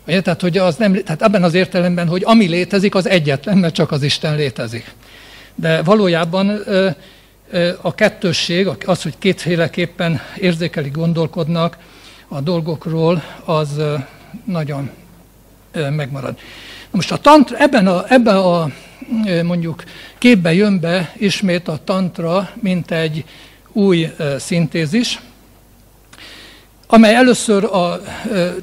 Ugye? 0.08 0.22
Tehát, 0.22 0.42
hogy 0.42 0.58
az 0.58 0.76
nem, 0.76 0.94
tehát 0.94 1.22
ebben 1.22 1.44
az 1.44 1.54
értelemben, 1.54 2.08
hogy 2.08 2.22
ami 2.26 2.48
létezik, 2.48 2.96
az 2.96 3.08
egyetlen, 3.08 3.58
mert 3.58 3.74
csak 3.74 3.92
az 3.92 4.04
Isten 4.04 4.36
létezik. 4.36 4.94
De 5.56 5.82
valójában 5.82 6.62
a 7.82 7.96
kettősség, 7.96 8.70
az, 8.86 9.02
hogy 9.02 9.14
kétféleképpen 9.18 10.22
érzékeli, 10.40 10.90
gondolkodnak 10.90 11.78
a 12.28 12.42
dolgokról, 12.42 13.24
az 13.46 13.82
nagyon 14.46 14.90
megmarad. 15.72 16.38
Most 16.92 17.12
a 17.12 17.18
tantra, 17.18 17.58
ebben 17.58 17.88
a, 17.88 18.06
ebben 18.08 18.36
a 18.36 18.72
mondjuk 19.44 19.84
képbe 20.18 20.54
jön 20.54 20.80
be 20.80 21.14
ismét 21.18 21.68
a 21.68 21.80
tantra, 21.84 22.50
mint 22.62 22.92
egy 22.92 23.26
új 23.72 24.12
szintézis, 24.38 25.20
amely 26.88 27.16
először 27.16 27.64
a, 27.64 28.02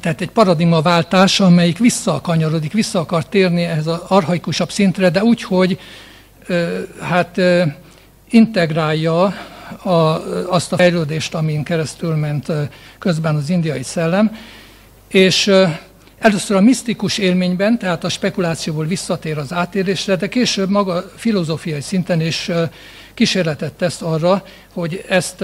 tehát 0.00 0.20
egy 0.20 0.30
paradigmaváltás, 0.30 1.40
amelyik 1.40 1.78
visszakanyarodik, 1.78 2.72
vissza 2.72 3.00
akar 3.00 3.26
térni 3.26 3.62
ehhez 3.62 3.86
az 3.86 4.00
arhaikusabb 4.08 4.70
szintre, 4.70 5.10
de 5.10 5.22
úgy, 5.22 5.42
hogy 5.42 5.78
hát 7.00 7.40
integrálja 8.30 9.22
a, 9.82 9.92
azt 10.48 10.72
a 10.72 10.76
fejlődést, 10.76 11.34
amin 11.34 11.62
keresztül 11.62 12.14
ment 12.14 12.52
közben 12.98 13.34
az 13.34 13.50
indiai 13.50 13.82
szellem, 13.82 14.36
és 15.08 15.52
Először 16.24 16.56
a 16.56 16.60
misztikus 16.60 17.18
élményben, 17.18 17.78
tehát 17.78 18.04
a 18.04 18.08
spekulációból 18.08 18.86
visszatér 18.86 19.38
az 19.38 19.52
átérésre, 19.52 20.16
de 20.16 20.28
később 20.28 20.68
maga 20.68 21.04
filozófiai 21.16 21.80
szinten 21.80 22.20
is 22.20 22.50
kísérletet 23.14 23.72
tesz 23.72 24.02
arra, 24.02 24.44
hogy 24.72 25.04
ezt 25.08 25.40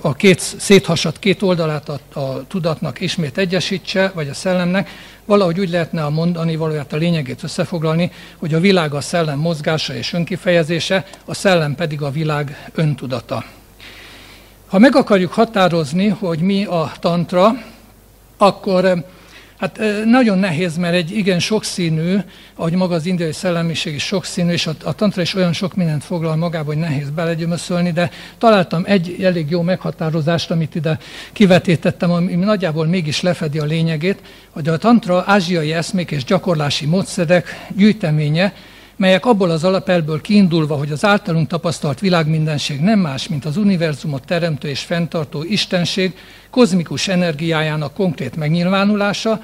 a 0.00 0.14
két 0.16 0.40
széthasadt 0.40 1.18
két 1.18 1.42
oldalát 1.42 1.88
a, 1.88 2.20
a 2.20 2.46
tudatnak 2.46 3.00
ismét 3.00 3.38
egyesítse, 3.38 4.12
vagy 4.14 4.28
a 4.28 4.34
szellemnek, 4.34 4.90
valahogy 5.24 5.60
úgy 5.60 5.70
lehetne 5.70 6.04
a 6.04 6.10
mondani, 6.10 6.56
valójában 6.56 6.98
a 6.98 7.02
lényegét 7.02 7.42
összefoglalni, 7.42 8.12
hogy 8.36 8.54
a 8.54 8.60
világ 8.60 8.94
a 8.94 9.00
szellem 9.00 9.38
mozgása 9.38 9.94
és 9.94 10.12
önkifejezése, 10.12 11.06
a 11.24 11.34
szellem 11.34 11.74
pedig 11.74 12.02
a 12.02 12.10
világ 12.10 12.70
öntudata. 12.74 13.44
Ha 14.66 14.78
meg 14.78 14.96
akarjuk 14.96 15.32
határozni, 15.32 16.08
hogy 16.08 16.38
mi 16.38 16.64
a 16.64 16.92
tantra, 17.00 17.52
akkor 18.36 19.04
Hát 19.58 19.80
nagyon 20.04 20.38
nehéz, 20.38 20.76
mert 20.76 20.94
egy 20.94 21.16
igen 21.16 21.38
sokszínű, 21.38 22.16
ahogy 22.54 22.72
maga 22.72 22.94
az 22.94 23.06
indiai 23.06 23.32
szellemiség 23.32 23.94
is 23.94 24.04
sokszínű, 24.04 24.52
és 24.52 24.66
a, 24.66 24.74
a 24.84 24.92
tantra 24.92 25.22
is 25.22 25.34
olyan 25.34 25.52
sok 25.52 25.74
mindent 25.74 26.04
foglal 26.04 26.36
magába, 26.36 26.66
hogy 26.66 26.76
nehéz 26.76 27.10
belegyömöszölni, 27.10 27.92
de 27.92 28.10
találtam 28.38 28.82
egy 28.86 29.16
elég 29.22 29.50
jó 29.50 29.62
meghatározást, 29.62 30.50
amit 30.50 30.74
ide 30.74 30.98
kivetítettem, 31.32 32.10
ami 32.10 32.34
nagyjából 32.34 32.86
mégis 32.86 33.20
lefedi 33.20 33.58
a 33.58 33.64
lényegét, 33.64 34.18
hogy 34.50 34.68
a 34.68 34.76
tantra 34.76 35.24
ázsiai 35.26 35.72
eszmék 35.72 36.10
és 36.10 36.24
gyakorlási 36.24 36.86
módszerek 36.86 37.66
gyűjteménye, 37.76 38.52
melyek 38.98 39.26
abból 39.26 39.50
az 39.50 39.64
alapelből 39.64 40.20
kiindulva, 40.20 40.76
hogy 40.76 40.92
az 40.92 41.04
általunk 41.04 41.48
tapasztalt 41.48 42.00
világmindenség 42.00 42.80
nem 42.80 42.98
más, 42.98 43.28
mint 43.28 43.44
az 43.44 43.56
univerzumot 43.56 44.24
teremtő 44.24 44.68
és 44.68 44.80
fenntartó 44.80 45.42
istenség 45.42 46.16
kozmikus 46.50 47.08
energiájának 47.08 47.94
konkrét 47.94 48.36
megnyilvánulása, 48.36 49.40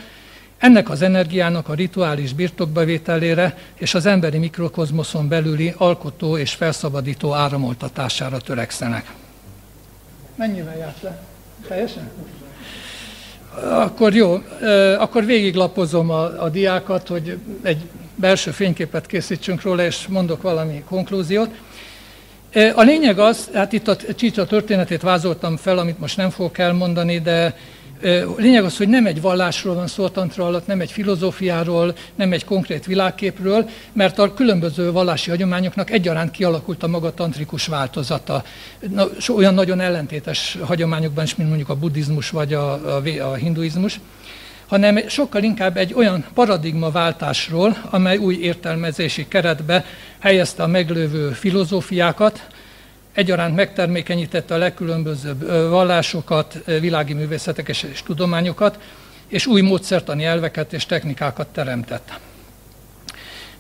ennek 0.58 0.90
az 0.90 1.02
energiának 1.02 1.68
a 1.68 1.74
rituális 1.74 2.32
birtokbevételére 2.32 3.56
és 3.74 3.94
az 3.94 4.06
emberi 4.06 4.38
mikrokozmoszon 4.38 5.28
belüli 5.28 5.74
alkotó 5.76 6.38
és 6.38 6.52
felszabadító 6.52 7.32
áramoltatására 7.32 8.38
törekszenek. 8.38 9.12
Mennyivel 10.34 10.76
járt 10.76 11.02
le? 11.02 11.22
Teljesen? 11.68 12.10
Akkor 13.70 14.14
jó, 14.14 14.38
akkor 14.98 15.24
végiglapozom 15.24 16.10
a, 16.10 16.42
a 16.42 16.48
diákat, 16.48 17.08
hogy 17.08 17.38
egy 17.62 17.82
belső 18.14 18.50
fényképet 18.50 19.06
készítsünk 19.06 19.62
róla, 19.62 19.84
és 19.84 20.06
mondok 20.06 20.42
valami 20.42 20.82
konklúziót. 20.88 21.50
A 22.74 22.82
lényeg 22.82 23.18
az, 23.18 23.50
hát 23.54 23.72
itt 23.72 23.88
a 23.88 23.96
csícsa 24.14 24.46
történetét 24.46 25.02
vázoltam 25.02 25.56
fel, 25.56 25.78
amit 25.78 25.98
most 25.98 26.16
nem 26.16 26.30
fogok 26.30 26.58
elmondani, 26.58 27.20
de 27.20 27.56
a 28.02 28.40
lényeg 28.40 28.64
az, 28.64 28.76
hogy 28.76 28.88
nem 28.88 29.06
egy 29.06 29.20
vallásról 29.20 29.74
van 29.74 29.86
szó 29.86 30.04
a 30.04 30.10
tantra 30.10 30.46
alatt, 30.46 30.66
nem 30.66 30.80
egy 30.80 30.92
filozófiáról, 30.92 31.94
nem 32.14 32.32
egy 32.32 32.44
konkrét 32.44 32.86
világképről, 32.86 33.68
mert 33.92 34.18
a 34.18 34.34
különböző 34.34 34.92
vallási 34.92 35.30
hagyományoknak 35.30 35.90
egyaránt 35.90 36.30
kialakult 36.30 36.82
a 36.82 36.88
maga 36.88 37.14
tantrikus 37.14 37.66
változata. 37.66 38.44
Olyan 39.28 39.54
nagyon 39.54 39.80
ellentétes 39.80 40.58
hagyományokban 40.62 41.24
is, 41.24 41.34
mint 41.34 41.48
mondjuk 41.48 41.70
a 41.70 41.76
buddhizmus 41.76 42.30
vagy 42.30 42.54
a, 42.54 42.72
a, 42.72 43.02
a 43.30 43.34
hinduizmus 43.34 44.00
hanem 44.74 45.08
sokkal 45.08 45.42
inkább 45.42 45.76
egy 45.76 45.94
olyan 45.94 46.24
paradigmaváltásról, 46.34 47.76
amely 47.90 48.16
új 48.16 48.34
értelmezési 48.34 49.28
keretbe 49.28 49.84
helyezte 50.18 50.62
a 50.62 50.66
meglévő 50.66 51.30
filozófiákat, 51.30 52.46
egyaránt 53.12 53.56
megtermékenyítette 53.56 54.54
a 54.54 54.58
legkülönbözőbb 54.58 55.48
vallásokat, 55.68 56.58
világi 56.80 57.12
művészetek 57.12 57.68
és 57.68 58.02
tudományokat, 58.04 58.78
és 59.28 59.46
új 59.46 59.60
módszertani 59.60 60.24
elveket 60.24 60.72
és 60.72 60.86
technikákat 60.86 61.46
teremtett. 61.46 62.18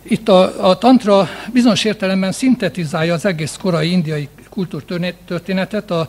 Itt 0.02 0.28
a, 0.28 0.68
a 0.68 0.78
tantra 0.78 1.28
bizonyos 1.52 1.84
értelemben 1.84 2.32
szintetizálja 2.32 3.14
az 3.14 3.24
egész 3.24 3.56
korai 3.60 3.90
indiai 3.90 4.28
kultúrtörténetet, 4.48 5.90
a 5.90 6.08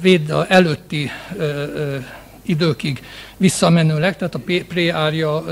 Véda 0.00 0.46
előtti 0.46 1.10
időkig 2.46 3.02
visszamenőleg, 3.36 4.16
tehát 4.16 4.34
a 4.34 4.40
pré-árja 4.68 5.44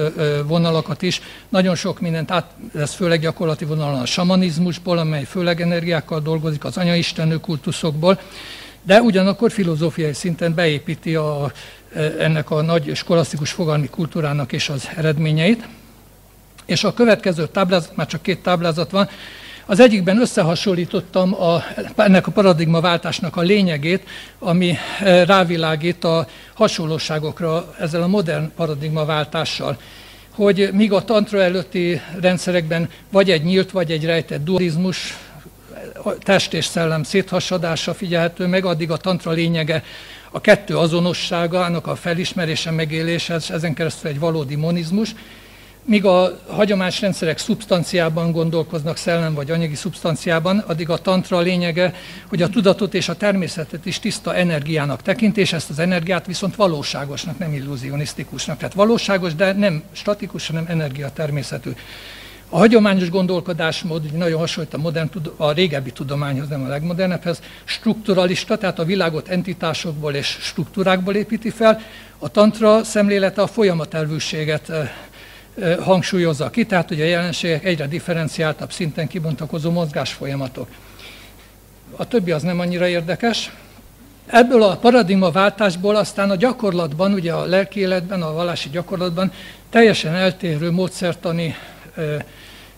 vonalakat 0.46 1.02
is. 1.02 1.20
Nagyon 1.48 1.74
sok 1.74 2.00
mindent 2.00 2.30
át, 2.30 2.50
ez 2.74 2.92
főleg 2.92 3.20
gyakorlati 3.20 3.64
vonalon 3.64 4.00
a 4.00 4.06
samanizmusból, 4.06 4.98
amely 4.98 5.24
főleg 5.24 5.60
energiákkal 5.60 6.20
dolgozik, 6.20 6.64
az 6.64 6.76
anyaistenő 6.76 7.36
kultuszokból, 7.36 8.20
de 8.82 9.00
ugyanakkor 9.00 9.50
filozófiai 9.50 10.12
szinten 10.12 10.54
beépíti 10.54 11.14
a, 11.14 11.52
ennek 12.18 12.50
a 12.50 12.62
nagy 12.62 12.96
skolasztikus 12.96 13.50
fogalmi 13.50 13.88
kultúrának 13.88 14.52
és 14.52 14.68
az 14.68 14.88
eredményeit. 14.96 15.68
És 16.64 16.84
a 16.84 16.94
következő 16.94 17.46
táblázat, 17.46 17.96
már 17.96 18.06
csak 18.06 18.22
két 18.22 18.42
táblázat 18.42 18.90
van, 18.90 19.08
az 19.66 19.80
egyikben 19.80 20.20
összehasonlítottam 20.20 21.42
a, 21.42 21.62
ennek 21.96 22.26
a 22.26 22.30
paradigmaváltásnak 22.30 23.36
a 23.36 23.40
lényegét, 23.40 24.08
ami 24.38 24.76
eh, 25.00 25.26
rávilágít 25.26 26.04
a 26.04 26.26
hasonlóságokra 26.54 27.74
ezzel 27.78 28.02
a 28.02 28.06
modern 28.06 28.52
paradigmaváltással. 28.56 29.78
Hogy 30.30 30.68
míg 30.72 30.92
a 30.92 31.04
tantra 31.04 31.42
előtti 31.42 32.00
rendszerekben 32.20 32.88
vagy 33.10 33.30
egy 33.30 33.42
nyílt, 33.42 33.70
vagy 33.70 33.90
egy 33.90 34.04
rejtett 34.04 34.44
dualizmus, 34.44 35.16
test 36.18 36.54
és 36.54 36.64
szellem 36.64 37.02
széthasadása 37.02 37.94
figyelhető 37.94 38.46
meg, 38.46 38.64
addig 38.64 38.90
a 38.90 38.96
tantra 38.96 39.30
lényege 39.30 39.82
a 40.30 40.40
kettő 40.40 40.76
azonossága, 40.76 41.64
annak 41.64 41.86
a 41.86 41.96
felismerése, 41.96 42.70
megélése, 42.70 43.34
ezen 43.48 43.74
keresztül 43.74 44.10
egy 44.10 44.18
valódi 44.18 44.54
monizmus, 44.54 45.14
Míg 45.86 46.04
a 46.04 46.38
hagyományos 46.46 47.00
rendszerek 47.00 47.38
szubstanciában 47.38 48.32
gondolkoznak, 48.32 48.96
szellem 48.96 49.34
vagy 49.34 49.50
anyagi 49.50 49.74
szubstanciában, 49.74 50.58
addig 50.58 50.90
a 50.90 50.98
tantra 50.98 51.40
lényege, 51.40 51.94
hogy 52.28 52.42
a 52.42 52.48
tudatot 52.48 52.94
és 52.94 53.08
a 53.08 53.16
természetet 53.16 53.86
is 53.86 53.98
tiszta 53.98 54.34
energiának 54.34 55.02
tekint, 55.02 55.36
és 55.36 55.52
ezt 55.52 55.70
az 55.70 55.78
energiát 55.78 56.26
viszont 56.26 56.56
valóságosnak, 56.56 57.38
nem 57.38 57.52
illuzionisztikusnak. 57.52 58.58
Tehát 58.58 58.74
valóságos, 58.74 59.34
de 59.34 59.52
nem 59.52 59.82
statikus, 59.92 60.46
hanem 60.46 60.64
energia 60.68 61.10
természetű. 61.10 61.70
A 62.48 62.56
hagyományos 62.56 63.10
gondolkodásmód 63.10 64.12
nagyon 64.12 64.38
hasonlít 64.38 64.74
a, 64.74 64.78
modern, 64.78 65.10
a 65.36 65.52
régebbi 65.52 65.90
tudományhoz, 65.90 66.48
nem 66.48 66.64
a 66.64 66.68
legmodernebbhez, 66.68 67.40
strukturalista, 67.64 68.58
tehát 68.58 68.78
a 68.78 68.84
világot 68.84 69.28
entitásokból 69.28 70.14
és 70.14 70.26
struktúrákból 70.40 71.14
építi 71.14 71.50
fel. 71.50 71.80
A 72.18 72.28
tantra 72.28 72.84
szemlélete 72.84 73.42
a 73.42 73.46
folyamatelvűséget 73.46 74.72
hangsúlyozza 75.80 76.50
ki, 76.50 76.66
tehát 76.66 76.88
hogy 76.88 77.00
a 77.00 77.04
jelenségek 77.04 77.64
egyre 77.64 77.86
differenciáltabb 77.86 78.72
szinten 78.72 79.06
kibontakozó 79.06 79.70
mozgásfolyamatok. 79.70 80.68
A 81.96 82.08
többi 82.08 82.30
az 82.30 82.42
nem 82.42 82.60
annyira 82.60 82.86
érdekes. 82.88 83.52
Ebből 84.26 84.62
a 84.62 84.76
paradigmaváltásból 84.76 85.96
aztán 85.96 86.30
a 86.30 86.36
gyakorlatban, 86.36 87.12
ugye 87.12 87.32
a 87.32 87.44
lelki 87.44 87.80
életben, 87.80 88.22
a 88.22 88.32
vallási 88.32 88.68
gyakorlatban 88.68 89.32
teljesen 89.70 90.14
eltérő 90.14 90.70
módszertani 90.70 91.56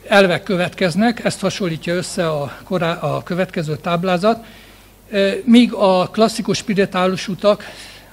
elvek 0.09 0.43
következnek, 0.43 1.25
ezt 1.25 1.41
hasonlítja 1.41 1.95
össze 1.95 2.29
a, 2.29 2.53
korá, 2.65 2.93
a 2.93 3.23
következő 3.23 3.77
táblázat, 3.77 4.45
míg 5.45 5.73
a 5.73 6.09
klasszikus 6.09 6.57
spirituális 6.57 7.29
utak, 7.29 7.65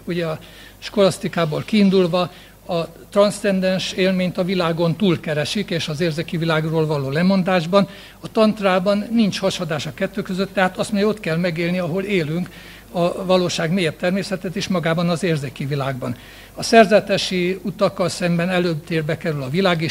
ugye 0.04 0.26
a 0.26 0.40
skolasztikából 0.80 1.64
kiindulva, 1.66 2.32
a 2.68 2.88
transzcendens 3.10 3.92
élményt 3.92 4.38
a 4.38 4.44
világon 4.44 4.96
túlkeresik, 4.96 5.70
és 5.70 5.88
az 5.88 6.02
érzéki 6.02 6.38
világról 6.38 6.86
való 6.86 7.10
lemondásban. 7.10 7.88
A 8.20 8.32
tantrában 8.32 9.08
nincs 9.12 9.40
hasadás 9.40 9.86
a 9.86 9.94
kettő 9.94 10.22
között, 10.22 10.54
tehát 10.54 10.78
azt 10.78 10.92
mondja, 10.92 11.10
ott 11.10 11.20
kell 11.20 11.38
megélni, 11.38 11.80
ahol 11.80 12.04
élünk, 12.04 12.50
a 12.92 13.26
valóság 13.26 13.72
mélyebb 13.72 13.96
természetet 13.96 14.56
is 14.56 14.68
magában 14.68 15.10
az 15.10 15.24
érzéki 15.24 15.66
világban. 15.66 16.16
A 16.54 16.64
szerzetesi 16.64 17.60
utakkal 17.62 18.10
szemben 18.10 18.50
előbb 18.50 18.86
térbe 18.86 19.18
kerül 19.18 19.44
a 19.44 19.50
világi 19.50 19.88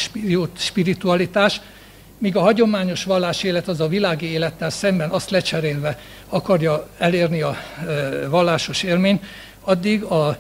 spiritualitás, 0.57 1.61
míg 2.19 2.37
a 2.37 2.41
hagyományos 2.41 3.05
vallás 3.05 3.43
élet 3.43 3.69
az 3.69 3.81
a 3.81 3.89
világi 3.89 4.27
élettel 4.27 4.71
szemben 4.71 5.11
azt 5.11 5.31
lecserélve 5.31 5.99
akarja 6.29 6.89
elérni 6.99 7.41
a 7.41 7.57
vallásos 8.29 8.83
élményt, 8.83 9.25
addig 9.61 10.03
a 10.03 10.39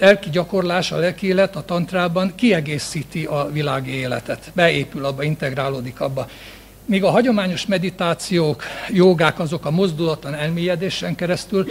lelki 0.00 0.30
gyakorlás, 0.30 0.92
a 0.92 0.96
lelki 0.96 1.26
élet 1.26 1.56
a 1.56 1.64
tantrában 1.64 2.32
kiegészíti 2.34 3.24
a 3.24 3.48
világi 3.52 3.90
életet, 3.90 4.50
beépül 4.54 5.04
abba, 5.04 5.22
integrálódik 5.22 6.00
abba. 6.00 6.28
Míg 6.84 7.04
a 7.04 7.10
hagyományos 7.10 7.66
meditációk, 7.66 8.62
jogák 8.90 9.38
azok 9.38 9.66
a 9.66 9.70
mozdulatlan 9.70 10.34
elmélyedésen 10.34 11.14
keresztül 11.14 11.66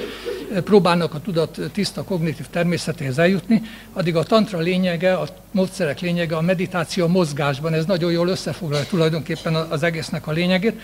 próbálnak 0.63 1.13
a 1.13 1.21
tudat 1.21 1.59
tiszta 1.73 2.03
kognitív 2.03 2.45
természetéhez 2.47 3.17
eljutni, 3.17 3.61
addig 3.93 4.15
a 4.15 4.23
tantra 4.23 4.59
lényege, 4.59 5.13
a 5.13 5.27
módszerek 5.51 5.99
lényege 5.99 6.35
a 6.35 6.41
meditáció 6.41 7.03
a 7.05 7.07
mozgásban, 7.07 7.73
ez 7.73 7.85
nagyon 7.85 8.11
jól 8.11 8.27
összefoglalja 8.27 8.85
tulajdonképpen 8.85 9.55
az 9.55 9.83
egésznek 9.83 10.27
a 10.27 10.31
lényegét. 10.31 10.81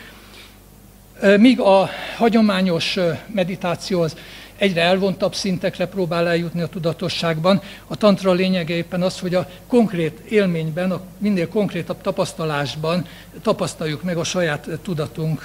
Míg 1.37 1.59
a 1.59 1.89
hagyományos 2.17 2.97
meditáció 3.33 4.01
az 4.01 4.15
egyre 4.57 4.81
elvontabb 4.81 5.35
szintekre 5.35 5.87
próbál 5.87 6.27
eljutni 6.27 6.61
a 6.61 6.67
tudatosságban. 6.67 7.61
A 7.87 7.95
tantra 7.95 8.31
lényege 8.31 8.73
éppen 8.73 9.01
az, 9.01 9.19
hogy 9.19 9.35
a 9.35 9.49
konkrét 9.67 10.19
élményben, 10.19 10.91
a 10.91 11.01
minél 11.17 11.47
konkrétabb 11.47 12.01
tapasztalásban 12.01 13.05
tapasztaljuk 13.41 14.03
meg 14.03 14.17
a 14.17 14.23
saját 14.23 14.69
tudatunk 14.81 15.43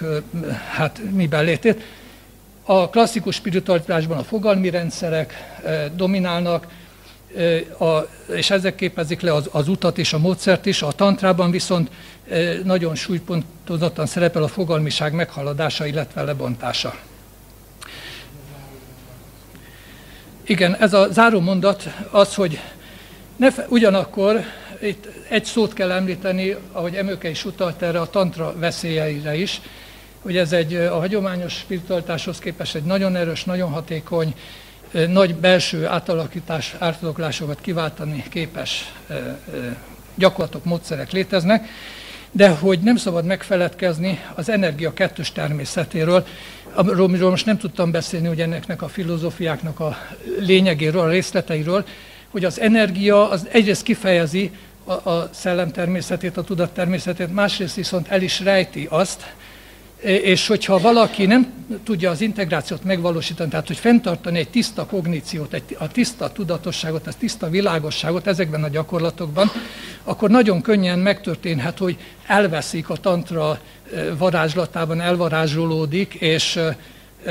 hát, 0.71 1.01
miben 1.11 1.45
létét. 1.45 1.83
A 2.65 2.89
klasszikus 2.89 3.35
spiritualitásban 3.35 4.19
a 4.19 4.23
fogalmi 4.23 4.71
rendszerek 4.71 5.35
dominálnak, 5.95 6.67
a, 7.79 7.99
és 8.35 8.51
ezek 8.51 8.75
képezik 8.75 9.21
le 9.21 9.35
az, 9.35 9.49
az 9.53 9.69
utat 9.69 9.99
és 9.99 10.13
a 10.13 10.19
módszert 10.19 10.67
is. 10.67 10.83
A 10.83 10.93
tantrában 10.93 11.51
viszont 11.51 11.91
nagyon 12.65 12.95
súlypontozottan 12.95 14.07
szerepel 14.07 14.43
a 14.43 14.49
fogalmiság 14.49 15.13
meghaladása, 15.13 15.87
illetve 15.87 16.23
lebontása. 16.23 16.95
Igen, 20.49 20.77
ez 20.77 20.93
a 20.93 21.09
záró 21.13 21.41
mondat 21.41 21.89
az, 22.11 22.35
hogy 22.35 22.61
ne 23.37 23.51
fe, 23.51 23.67
ugyanakkor 23.69 24.41
itt 24.81 25.09
egy 25.29 25.45
szót 25.45 25.73
kell 25.73 25.91
említeni, 25.91 26.57
ahogy 26.73 26.95
Emőke 26.95 27.29
is 27.29 27.45
utalt 27.45 27.83
erre 27.83 28.01
a 28.01 28.11
tantra 28.11 28.55
veszélyeire 28.59 29.37
is, 29.37 29.61
hogy 30.23 30.37
ez 30.37 30.53
egy 30.53 30.75
a 30.75 30.99
hagyományos 30.99 31.53
spiritualitáshoz 31.53 32.39
képest 32.39 32.75
egy 32.75 32.83
nagyon 32.83 33.17
erős, 33.17 33.45
nagyon 33.45 33.71
hatékony, 33.71 34.35
nagy 35.09 35.35
belső 35.35 35.87
átalakítás, 35.87 36.75
átadoklásokat 36.79 37.61
kiváltani 37.61 38.25
képes 38.31 38.93
gyakorlatok, 40.15 40.65
módszerek 40.65 41.13
léteznek, 41.13 41.69
de 42.31 42.49
hogy 42.49 42.79
nem 42.79 42.97
szabad 42.97 43.25
megfeledkezni 43.25 44.21
az 44.35 44.49
energia 44.49 44.93
kettős 44.93 45.33
természetéről, 45.33 46.27
amiről 46.75 47.31
most 47.31 47.47
nem 47.47 47.59
tudtam 47.59 47.91
beszélni, 47.91 48.27
hogy 48.27 48.41
ennek 48.41 48.83
a 48.83 48.89
filozófiáknak 48.89 49.81
a 49.81 49.97
lényegéről, 50.39 51.01
a 51.01 51.09
részleteiről, 51.09 51.85
hogy 52.31 52.45
az 52.45 52.61
energia 52.61 53.31
az 53.31 53.47
egyrészt 53.51 53.83
kifejezi 53.83 54.51
a, 54.85 55.11
a 55.11 55.31
szellem 55.33 55.71
természetét, 55.71 56.37
a 56.37 56.43
tudat 56.43 56.71
természetét, 56.71 57.35
másrészt 57.35 57.75
viszont 57.75 58.09
el 58.09 58.23
is 58.23 58.41
rejti 58.41 58.87
azt, 58.91 59.33
és 60.03 60.47
hogyha 60.47 60.79
valaki 60.79 61.27
nem 61.27 61.53
tudja 61.85 62.11
az 62.11 62.21
integrációt 62.21 62.85
megvalósítani, 62.85 63.51
tehát 63.51 63.67
hogy 63.67 63.77
fenntartani 63.77 64.39
egy 64.39 64.49
tiszta 64.49 64.87
kogníciót, 64.87 65.53
egy, 65.53 65.77
a 65.79 65.89
tiszta 65.89 66.33
tudatosságot, 66.33 67.07
a 67.07 67.13
tiszta 67.19 67.49
világosságot 67.49 68.27
ezekben 68.27 68.65
a 68.65 68.69
gyakorlatokban, 68.69 69.51
akkor 70.05 70.31
nagyon 70.31 70.63
könnyen 70.63 70.99
megtörténhet, 70.99 71.79
hogy 71.79 71.97
elveszik 72.27 72.89
a 72.89 72.97
tantra 72.97 73.59
varázslatában, 74.19 75.01
elvarázsolódik, 75.01 76.15
és 76.15 76.61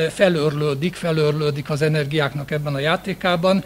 felörlődik, 0.10 0.96
felörlődik 0.96 1.70
az 1.70 1.82
energiáknak 1.82 2.52
ebben 2.52 2.74
a 2.74 2.80
játékában, 2.80 3.64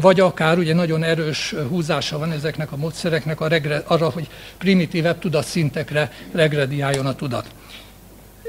vagy 0.00 0.20
akár 0.20 0.58
ugye 0.58 0.74
nagyon 0.74 1.02
erős 1.02 1.54
húzása 1.68 2.18
van 2.18 2.32
ezeknek 2.32 2.72
a 2.72 2.76
módszereknek 2.76 3.40
a 3.40 3.48
regre, 3.48 3.82
arra, 3.86 4.10
hogy 4.10 4.28
primitívebb 4.58 5.18
tudatszintekre 5.18 6.12
regrediáljon 6.32 7.06
a 7.06 7.14
tudat. 7.14 7.46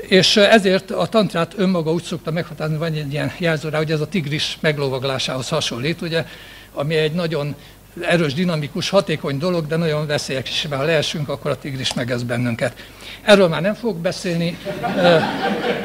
És 0.08 0.38
ezért 0.38 0.91
a 0.91 1.06
tantrát 1.06 1.54
önmaga 1.58 1.91
úgy 1.91 2.04
szokta 2.04 2.32
meghatározni, 2.32 2.78
van 2.78 2.93
egy 2.93 3.12
ilyen 3.12 3.32
jelző 3.38 3.69
rá, 3.69 3.78
hogy 3.78 3.91
ez 3.91 4.02
a 4.02 4.08
tigris 4.08 4.58
meglovaglásához 4.62 5.50
hasonlít, 5.50 6.02
ugye, 6.02 6.26
ami 6.74 6.95
egy 6.95 7.12
nagyon 7.12 7.56
erős, 8.02 8.34
dinamikus, 8.34 8.90
hatékony 8.90 9.38
dolog, 9.38 9.68
de 9.68 9.76
nagyon 9.76 10.08
veszélyes 10.08 10.50
is, 10.50 10.68
ha 10.70 10.84
leesünk, 10.84 11.30
akkor 11.30 11.52
a 11.52 11.58
tigris 11.58 11.94
megez 11.94 12.24
bennünket. 12.24 12.74
Erről 13.22 13.48
már 13.48 13.62
nem 13.62 13.74
fogok 13.74 13.98
beszélni. 13.98 14.58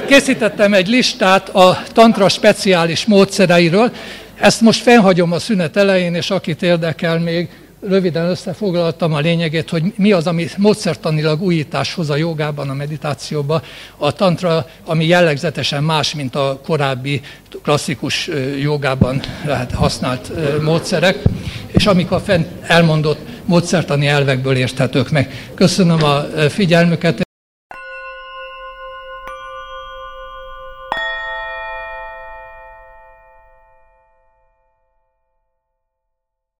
Készítettem 0.07 0.75
egy 0.75 0.89
listát 0.89 1.49
a 1.49 1.83
tantra 1.93 2.29
speciális 2.29 3.07
módszereiről. 3.07 3.93
Ezt 4.41 4.61
most 4.61 4.83
felhagyom 4.83 5.33
a 5.33 5.39
szünet 5.39 5.77
elején, 5.77 6.15
és 6.15 6.31
akit 6.31 6.63
érdekel 6.63 7.19
még, 7.19 7.49
röviden 7.81 8.27
összefoglaltam 8.29 9.13
a 9.13 9.19
lényegét, 9.19 9.71
hogy 9.71 9.93
mi 9.97 10.13
az, 10.13 10.27
ami 10.27 10.47
módszertanilag 10.57 11.43
újítás 11.43 11.95
hoz 11.95 12.11
a 12.11 12.17
jogában, 12.17 12.71
a 12.71 12.75
meditációban. 12.75 13.63
A 13.97 14.13
tantra, 14.13 14.67
ami 14.85 15.07
jellegzetesen 15.07 15.83
más, 15.83 16.15
mint 16.15 16.35
a 16.35 16.61
korábbi 16.65 17.21
klasszikus 17.63 18.31
jogában 18.61 19.21
lehet 19.45 19.73
használt 19.73 20.33
módszerek, 20.63 21.23
és 21.67 21.87
amik 21.87 22.11
a 22.11 22.21
fent 22.21 22.47
elmondott 22.63 23.21
módszertani 23.45 24.07
elvekből 24.07 24.57
érthetők 24.57 25.11
meg. 25.11 25.51
Köszönöm 25.55 26.03
a 26.03 26.21
figyelmüket. 26.49 27.29